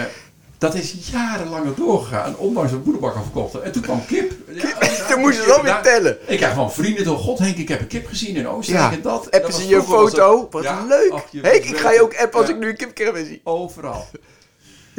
[0.57, 3.63] dat is jarenlang doorgegaan, ondanks dat boedelbakken verkochten.
[3.63, 4.31] En toen kwam kip.
[4.53, 4.73] Ja,
[5.09, 6.17] Dan moest je wel weer tellen.
[6.27, 8.95] ik krijg van vrienden door God Henk, ik heb een kip gezien in Oostenrijk Ja,
[8.97, 9.27] en dat.
[9.27, 10.47] En appen ze je foto?
[10.51, 11.11] Wat Ja, leuk.
[11.11, 13.41] ach, je Henk, ik ga je ook appen als ik nu een kipcaravan zie.
[13.43, 14.05] Overal.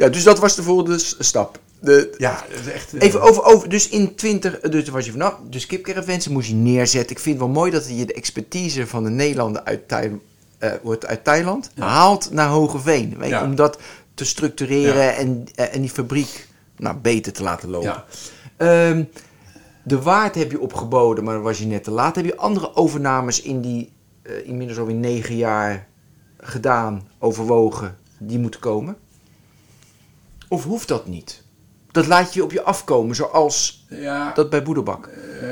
[0.03, 1.59] Ja, dus dat was de volgende stap.
[1.79, 2.93] De, Ja, dat is echt...
[2.93, 6.47] eh, Even over, over, dus in 20, eh, dus was je vanaf, dus kipcaravans moest
[6.47, 7.15] je neerzetten.
[7.15, 10.19] Ik vind het wel mooi dat je de expertise van de Nederlander uit, Thai,
[10.57, 13.15] eh, wordt uit Thailand haalt naar Hogeveen.
[13.17, 13.43] Weet je, Ja.
[13.43, 13.79] Om dat
[14.13, 15.11] te structureren Ja.
[15.11, 16.47] en, eh, en die fabriek
[16.77, 17.89] nou, beter te laten lopen.
[17.89, 18.05] Ja.
[18.57, 19.03] Ehm,
[19.83, 22.15] de waard heb je opgeboden, maar dan was je net te laat.
[22.15, 23.91] Heb je andere overnames in die
[24.23, 25.87] eh, inmiddels alweer negen jaar
[26.37, 28.95] gedaan, overwogen, die moeten komen?
[30.53, 31.41] Of hoeft dat niet?
[31.91, 35.05] Dat laat je op je afkomen, zoals Ja, dat bij Boederbak.
[35.07, 35.47] eh,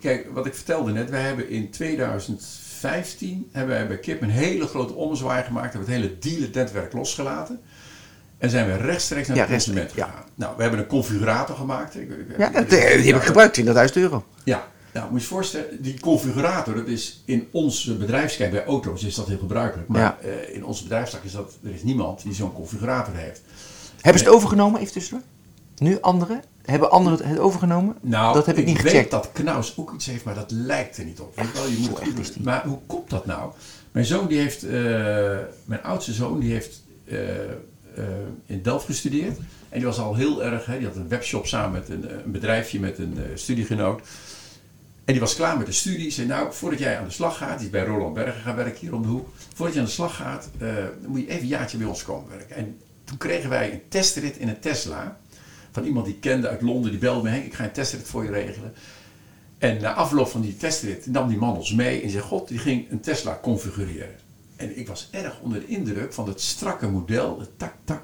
[0.00, 1.10] kijk, wat ik vertelde net.
[1.10, 5.72] Wij hebben in 2015 hebben wij bij Kip een hele grote ommezwaai gemaakt.
[5.72, 7.60] Hebben het hele dealernetwerk losgelaten.
[8.38, 10.28] En zijn we rechtstreeks naar Ja, consument rechtstreeks, gegaan.
[10.34, 11.96] Nou, we hebben een configurator gemaakt.
[11.96, 12.68] Ik- ik- Ja, eh,
[13.02, 14.24] die heb ik gebruikt, 20.000 euro.
[14.44, 19.04] Ja, nou moet je je voorstellen, die configurator, dat is in onze bedrijfskijk, bij auto's
[19.04, 19.88] is dat heel gebruikelijk.
[19.88, 20.18] Maar Ja.
[20.20, 23.40] eh, in onze bedrijfstak is dat, er is niemand die zo'n configurator heeft.
[24.02, 25.26] Hebben ze het overgenomen, even tussendoor?
[25.76, 26.42] Nu anderen?
[26.62, 27.96] Hebben anderen het overgenomen?
[28.00, 29.10] Nou, dat heb ik, niet weet gecheckt.
[29.10, 31.36] dat Knaus ook iets heeft, maar dat lijkt er niet op.
[31.36, 32.42] Weet je wel, je moet, echt is die.
[32.42, 33.52] maar hoe komt dat nou?
[33.92, 34.72] Mijn zoon, die heeft, eh,
[35.64, 37.54] mijn oudste zoon, die heeft eh, eh,
[38.46, 39.36] in Delft gestudeerd.
[39.68, 42.32] En die was al heel erg, hè, die had een webshop samen met een, een
[42.32, 44.00] bedrijfje met een studiegenoot.
[45.04, 46.10] En die was klaar met de studie.
[46.10, 48.80] Zei, nou, voordat jij aan de slag gaat, die is bij Roland Bergen gaan werken
[48.80, 49.28] hier om de hoek.
[49.54, 50.48] Voordat je aan de slag gaat,
[51.06, 52.56] moet je even een jaartje bij ons komen werken.
[52.56, 55.20] En toen kregen wij een testrit in een Tesla.
[55.70, 58.06] Van iemand die ik kende uit Londen, die belde me, Henk, ik ga een testrit
[58.06, 58.72] voor je regelen.
[59.58, 62.58] En na afloop van die testrit nam die man ons mee en zei, god, die
[62.58, 64.14] ging een Tesla configureren.
[64.56, 68.02] En ik was erg onder de indruk van het strakke model, het tak, tak.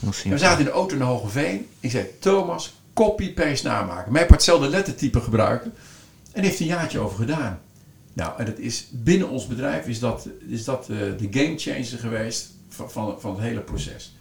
[0.00, 1.66] En we zaten in de auto naar Hogeveen.
[1.80, 4.12] Ik zei, Thomas, copy-paste namaken.
[4.12, 5.74] Mij op hetzelfde lettertype gebruiken.
[6.32, 7.60] En heeft een jaartje over gedaan.
[8.12, 11.98] Nou, en dat is, binnen ons bedrijf is dat, is dat eh, de game changer
[11.98, 14.16] geweest van, van, van het hele proces.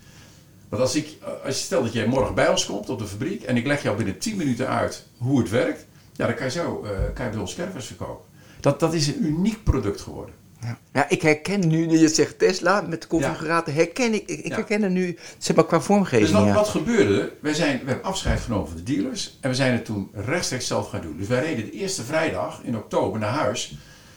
[0.70, 1.07] Want als, ik,
[1.45, 3.84] als je stelt dat jij morgen bij ons komt op de fabriek en ik leg
[3.84, 7.26] jou binnen 10 minuten uit hoe het werkt, ja, dan kan je zo eh, kan
[7.26, 8.26] je bij ons caravans verkopen.
[8.59, 10.34] Dat, dat is een uniek product geworden.
[10.61, 10.78] Ja.
[10.93, 14.55] ja, ik herken nu, je zegt Tesla met de configurator, herken ik, ik, ik Ja.
[14.55, 16.30] herken er nu, zeg maar qua vormgeving.
[16.30, 17.32] Dus wat, wat gebeurde?
[17.39, 20.68] Wij, zijn, we hebben afscheid genomen van de dealers en we zijn het toen rechtstreeks
[20.68, 21.18] zelf gaan doen.
[21.18, 23.76] Dus wij reden de eerste vrijdag in oktober naar huis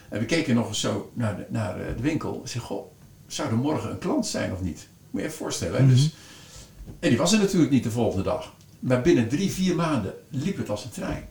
[0.08, 2.40] en we keken nog eens zo naar de, naar eh, de winkel.
[2.42, 2.86] En zeiden, goh,
[3.26, 4.88] zou er morgen een klant zijn of niet?
[5.10, 5.76] Moet je even voorstellen.
[5.76, 5.82] hè?
[5.82, 5.94] Mhm.
[5.94, 6.14] dus,
[7.00, 8.54] en die was er natuurlijk niet de volgende dag.
[8.80, 11.28] Maar binnen drie, vier maanden liep het als een trein.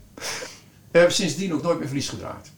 [0.91, 2.51] We hebben sindsdien ook nooit meer verlies gedraaid.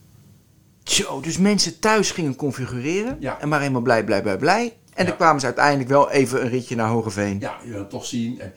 [0.84, 3.40] Zo, dus mensen thuis gingen configureren Ja.
[3.40, 4.74] en maar eenmaal blij, blij, blij, blij.
[4.94, 5.10] En Ja.
[5.10, 7.40] dan kwamen ze uiteindelijk wel even een ritje naar Hogeveen.
[7.40, 8.40] Ja, je wil het toch zien.
[8.40, 8.54] En,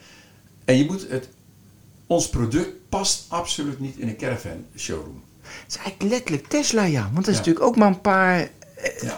[0.65, 1.29] en je moet het...
[2.07, 5.23] Ons product past absoluut niet in een caravan showroom.
[5.43, 7.11] Het is eigenlijk letterlijk Tesla, ja.
[7.13, 7.45] Want er is Ja.
[7.45, 8.49] natuurlijk ook maar een paar Ja.
[8.77, 9.17] eh, service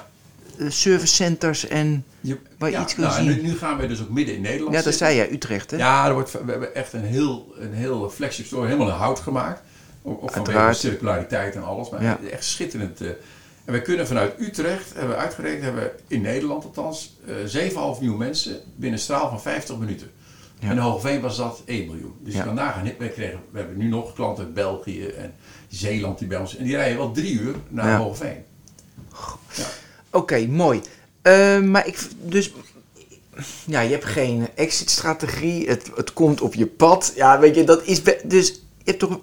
[1.05, 2.05] centers en...
[2.20, 3.42] Je, Waar ja, iets kunt nou, en zien.
[3.42, 5.07] Nu, nu gaan we dus ook midden in Nederland Ja, dat zitten.
[5.07, 5.76] zei jij, Utrecht, hè?
[5.76, 9.20] Ja, er wordt, we hebben echt een heel, een heel flagship store, helemaal in hout
[9.20, 9.61] gemaakt.
[10.02, 11.90] Ook, vanwege circulariteit en alles.
[11.90, 12.18] Maar Ja.
[12.32, 13.00] echt schitterend.
[13.00, 13.09] eh.
[13.64, 17.34] en we kunnen vanuit Utrecht, hebben we uitgerekend, hebben we in Nederland althans, eh
[17.70, 20.11] 7,5 miljoen mensen binnen een straal van 50 minuten.
[20.59, 20.66] Ja.
[20.70, 22.14] En in Hoogveen was dat 1 miljoen.
[22.20, 22.52] Dus Ja.
[22.52, 25.34] nagaan, we, kregen, we hebben nu nog klanten uit België en
[25.68, 27.96] Zeeland die bij ons, en die rijden wel drie uur naar Ja.
[27.98, 28.44] Hoogveen.
[29.57, 29.64] Ja.
[30.15, 30.81] Oké, mooi.
[31.23, 32.53] Eh, maar ik, dus,
[33.67, 35.69] ja, je hebt geen exit-strategie.
[35.69, 37.12] Het, het komt op je pad.
[37.15, 39.21] Ja, weet je, dat is, dus je hebt toch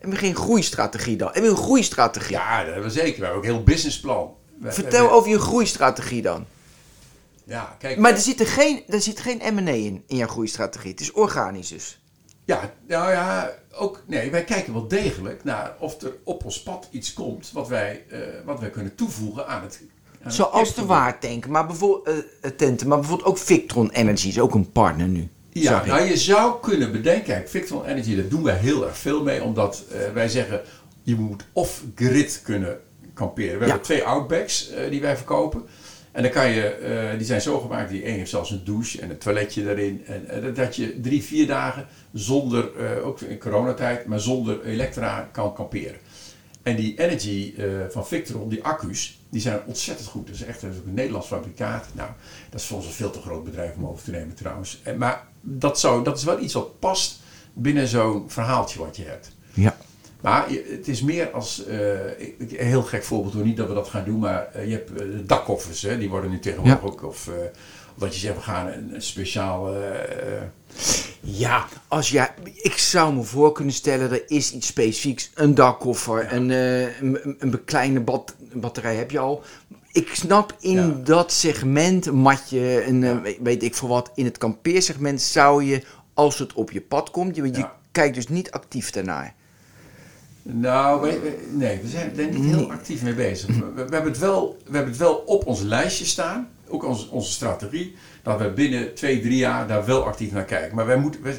[0.00, 1.28] heb je geen groeistrategie dan?
[1.32, 2.36] Heb je een groeistrategie?
[2.36, 3.18] ja, dat hebben we zeker.
[3.18, 4.34] We hebben ook een heel businessplan.
[4.58, 6.46] We- we- Vertel we- over je groeistrategie dan.
[7.44, 7.98] Ja, kijk.
[7.98, 10.90] Maar er zit er geen, er zit geen M&A in, in jouw groeistrategie.
[10.90, 12.00] Het is organisch dus.
[12.44, 16.88] Ja, nou ja, ook, nee, wij kijken wel degelijk naar of er op ons pad
[16.90, 19.80] iets komt wat wij, eh, wat wij kunnen toevoegen aan het.
[20.26, 20.84] Zoals de.
[20.84, 25.08] Waartank, maar bijvoorbeeld, eh, eh, Tenten, maar bijvoorbeeld ook Victron Energy is ook een partner
[25.08, 25.28] nu.
[25.52, 29.22] Ja, nou je zou kunnen bedenken, kijk, Victron Energy, daar doen wij heel erg veel
[29.22, 30.60] mee, omdat eh, wij zeggen,
[31.02, 32.78] je moet off-grid kunnen
[33.14, 33.52] kamperen.
[33.58, 33.66] We Ja.
[33.66, 35.62] hebben twee Outbacks eh, die wij verkopen.
[36.12, 39.10] En dan kan je, die zijn zo gemaakt, die een heeft zelfs een douche en
[39.10, 40.04] een toiletje erin.
[40.06, 42.70] En dat je drie, vier dagen zonder,
[43.04, 45.96] ook in coronatijd, maar zonder elektra kan kamperen.
[46.62, 50.26] En die Energy eh, van Victron, die accu's, die zijn ontzettend goed.
[50.26, 51.86] Dat is echt dat is ook een Nederlands fabrikaat.
[51.92, 52.10] Nou,
[52.50, 54.80] dat is voor ons een veel te groot bedrijf om over te nemen trouwens.
[54.82, 57.20] En, maar dat, zou, dat is wel iets wat past
[57.52, 59.32] binnen zo'n verhaaltje wat je hebt.
[59.54, 59.76] Ja.
[60.20, 61.90] Maar het is meer als, eh,
[62.38, 64.92] een heel gek voorbeeld hoor, niet dat we dat gaan doen, maar eh, je hebt
[65.00, 66.86] eh, dakkoffers, hè, die worden nu tegenwoordig Ja.
[66.88, 67.34] ook, of, eh,
[67.94, 70.42] of dat je zegt, we gaan een, een speciaal, eh, eh,
[71.20, 75.30] Ja, als jij, ik zou me voor kunnen stellen, er is iets specifieks.
[75.34, 79.42] Een dakkoffer, een, eh, een, een bekleine bad, batterij heb je al.
[79.92, 80.96] Ik snap in Ja.
[81.04, 83.22] dat segment, een matje, een, Ja.
[83.24, 85.82] eh, weet ik veel wat, in het kampeersegment zou je,
[86.14, 89.34] als het op je pad komt, je, kijkt dus niet actief daarnaar.
[90.42, 91.12] Nou,
[91.50, 92.70] nee, we zijn er niet heel Nee.
[92.70, 93.46] actief mee bezig.
[93.56, 97.10] We, we hebben het wel, we hebben het wel op ons lijstje staan, ook onze,
[97.10, 100.76] onze strategie, dat we binnen twee, drie jaar daar wel actief naar kijken.
[100.76, 101.34] Maar wij moeten, we,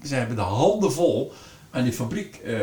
[0.00, 1.32] we zijn- hebben de handen vol
[1.70, 2.58] aan die fabriek eh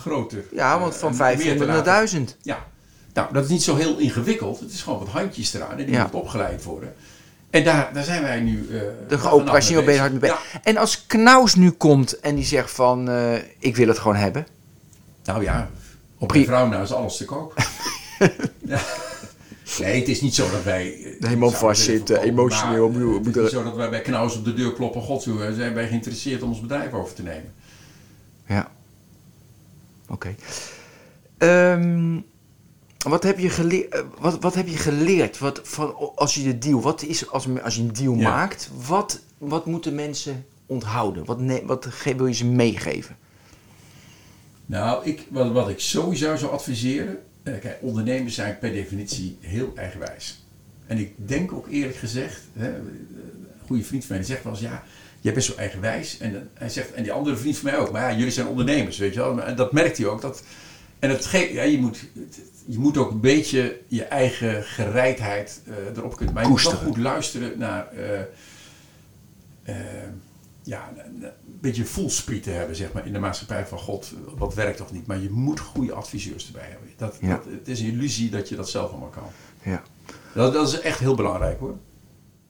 [0.00, 0.44] groter.
[0.52, 2.36] Ja, want eh, van en meer te 500 naar laten- 1000.
[2.42, 2.66] Ja,
[3.14, 4.60] nou, dat is niet zo heel ingewikkeld.
[4.60, 6.00] Het is gewoon wat handjes eraan en die Ja.
[6.02, 6.94] moeten opgeleid worden.
[7.50, 8.68] En daar, daar zijn wij nu...
[8.72, 10.36] eh, De operationeel hard mee Ja.
[10.36, 10.60] bezig.
[10.62, 13.10] En als Knaus nu komt en die zegt van,
[13.58, 14.46] ik wil het gewoon hebben.
[15.24, 15.70] Nou ja,
[16.18, 17.54] op een vrouw nou is alles te koop.
[18.64, 18.80] ja.
[19.80, 20.94] Nee, het is niet zo dat wij...
[21.02, 24.36] eh, Helemaal vastzitten, willen verkopen, emotioneel, eh, Het is niet zo dat wij bij Knaus
[24.36, 25.02] op de deur kloppen.
[25.02, 27.52] God, eh, zijn wij geïnteresseerd om ons bedrijf over te nemen.
[28.46, 28.70] Ja.
[30.08, 30.34] Oké.
[31.38, 32.20] Ehm,
[32.98, 36.58] wat, heb je geleerd, eh, wat, wat heb je geleerd wat, van, als je de
[36.58, 38.30] deal, wat is als, als je een deal Ja.
[38.30, 41.24] maakt, wat, wat moeten mensen onthouden?
[41.24, 43.16] Wat, ne- wat wil je ze meegeven?
[44.66, 47.18] Nou, ik, wat, wat ik sowieso zou adviseren.
[47.54, 50.44] Eh, Kijk, ondernemers zijn per definitie heel eigenwijs.
[50.86, 53.08] En ik denk ook eerlijk gezegd, hè, een
[53.66, 54.82] goede vriend van mij die zegt wel eens, ja,
[55.20, 56.18] jij bent zo eigenwijs.
[56.18, 58.46] En, dan- hij zegt, en die andere vriend van mij ook, maar ja, jullie zijn
[58.46, 59.42] ondernemers, weet je wel.
[59.42, 60.20] En dat merkt hij ook.
[60.20, 60.42] Dat,
[60.98, 61.98] en het ge- ja, je, moet,
[62.66, 66.34] je moet ook een beetje je eigen gereidheid eh, erop kunnen.
[66.34, 68.20] Maar je moet wel goed luisteren naar, eh,
[69.62, 69.74] eh,
[70.68, 74.54] ja, een een beetje voelspriet te hebben, zeg maar, in de maatschappij van God, wat
[74.54, 75.06] werkt of niet.
[75.06, 76.88] Maar je moet goede adviseurs erbij hebben.
[76.96, 77.28] Dat, Ja.
[77.28, 79.22] dat, het is een illusie dat je dat zelf allemaal kan.
[79.62, 79.82] Ja.
[80.34, 81.76] Dat, dat is echt heel belangrijk hoor.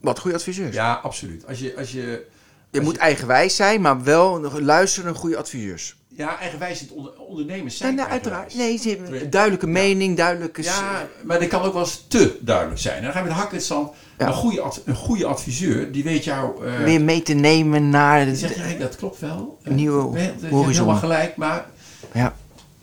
[0.01, 0.75] Wat goede adviseurs.
[0.75, 1.47] Ja, absoluut.
[1.47, 2.27] Als je, als je,
[2.71, 5.97] je moet eigenwijs zijn, maar wel nog luisteren naar goede adviseurs.
[6.19, 8.55] Ja, eigenwijs het onder, ondernemers Ja, zijn nou, uiteraard.
[8.55, 10.63] Nee, ze hebben een duidelijke mening, duidelijke...
[10.63, 12.97] Ja, maar dat kan ook wel eens te duidelijk zijn.
[12.97, 13.93] En dan gaan we met de hak in het zand.
[14.19, 14.27] Ja.
[14.27, 16.67] Een, goede, ad- een goede adviseur, die weet jou...
[16.67, 18.25] eh, weer mee te nemen naar...
[18.25, 19.59] die zegt, De, ja, dat klopt wel.
[19.65, 20.73] Nieuwe je je horizon.
[20.73, 21.67] helemaal gelijk, maar...
[22.15, 22.35] ja,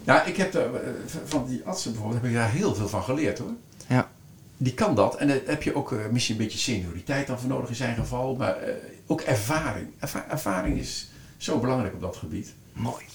[0.03, 0.89] Ja, ik heb daar, eh,
[1.25, 3.53] van die artsen bijvoorbeeld, heb ik daar heel veel van geleerd hoor.
[3.87, 4.09] ja.
[4.57, 5.15] Die kan dat.
[5.15, 7.95] En daar heb je ook eh, misschien een beetje senioriteit dan voor nodig in zijn
[7.95, 8.35] geval.
[8.35, 8.73] Maar eh,
[9.07, 9.87] ook ervaring.
[9.99, 12.53] Erva- ervaring is zo belangrijk op dat gebied.
[12.75, 13.05] Mooi.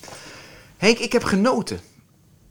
[0.77, 1.81] Henk, ik heb genoten.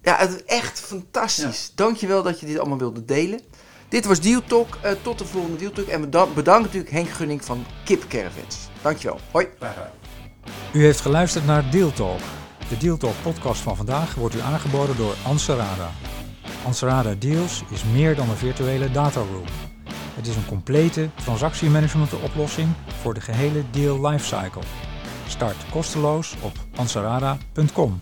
[0.01, 1.71] Ja, het is echt fantastisch.
[1.75, 3.39] Dankjewel dat je dit allemaal wilde delen.
[3.87, 4.77] Dit was Deal Talk.
[4.81, 5.87] Eh, tot de volgende Deal Talk.
[5.87, 8.57] En bedankt, bedankt natuurlijk Henk Gunning van Kip Caravans.
[8.81, 9.19] Dankjewel.
[9.31, 9.47] Hoi.
[10.73, 12.19] U heeft geluisterd naar Deal Talk.
[12.69, 15.91] De Deal Talk podcast van vandaag wordt u aangeboden door Anserada.
[16.65, 19.45] Anserada Deals is meer dan een virtuele dataroom.
[20.15, 22.69] Het is een complete transactiemanagement oplossing
[23.01, 24.61] voor de gehele deal lifecycle.
[25.29, 27.99] Start kosteloos op ansarada.com.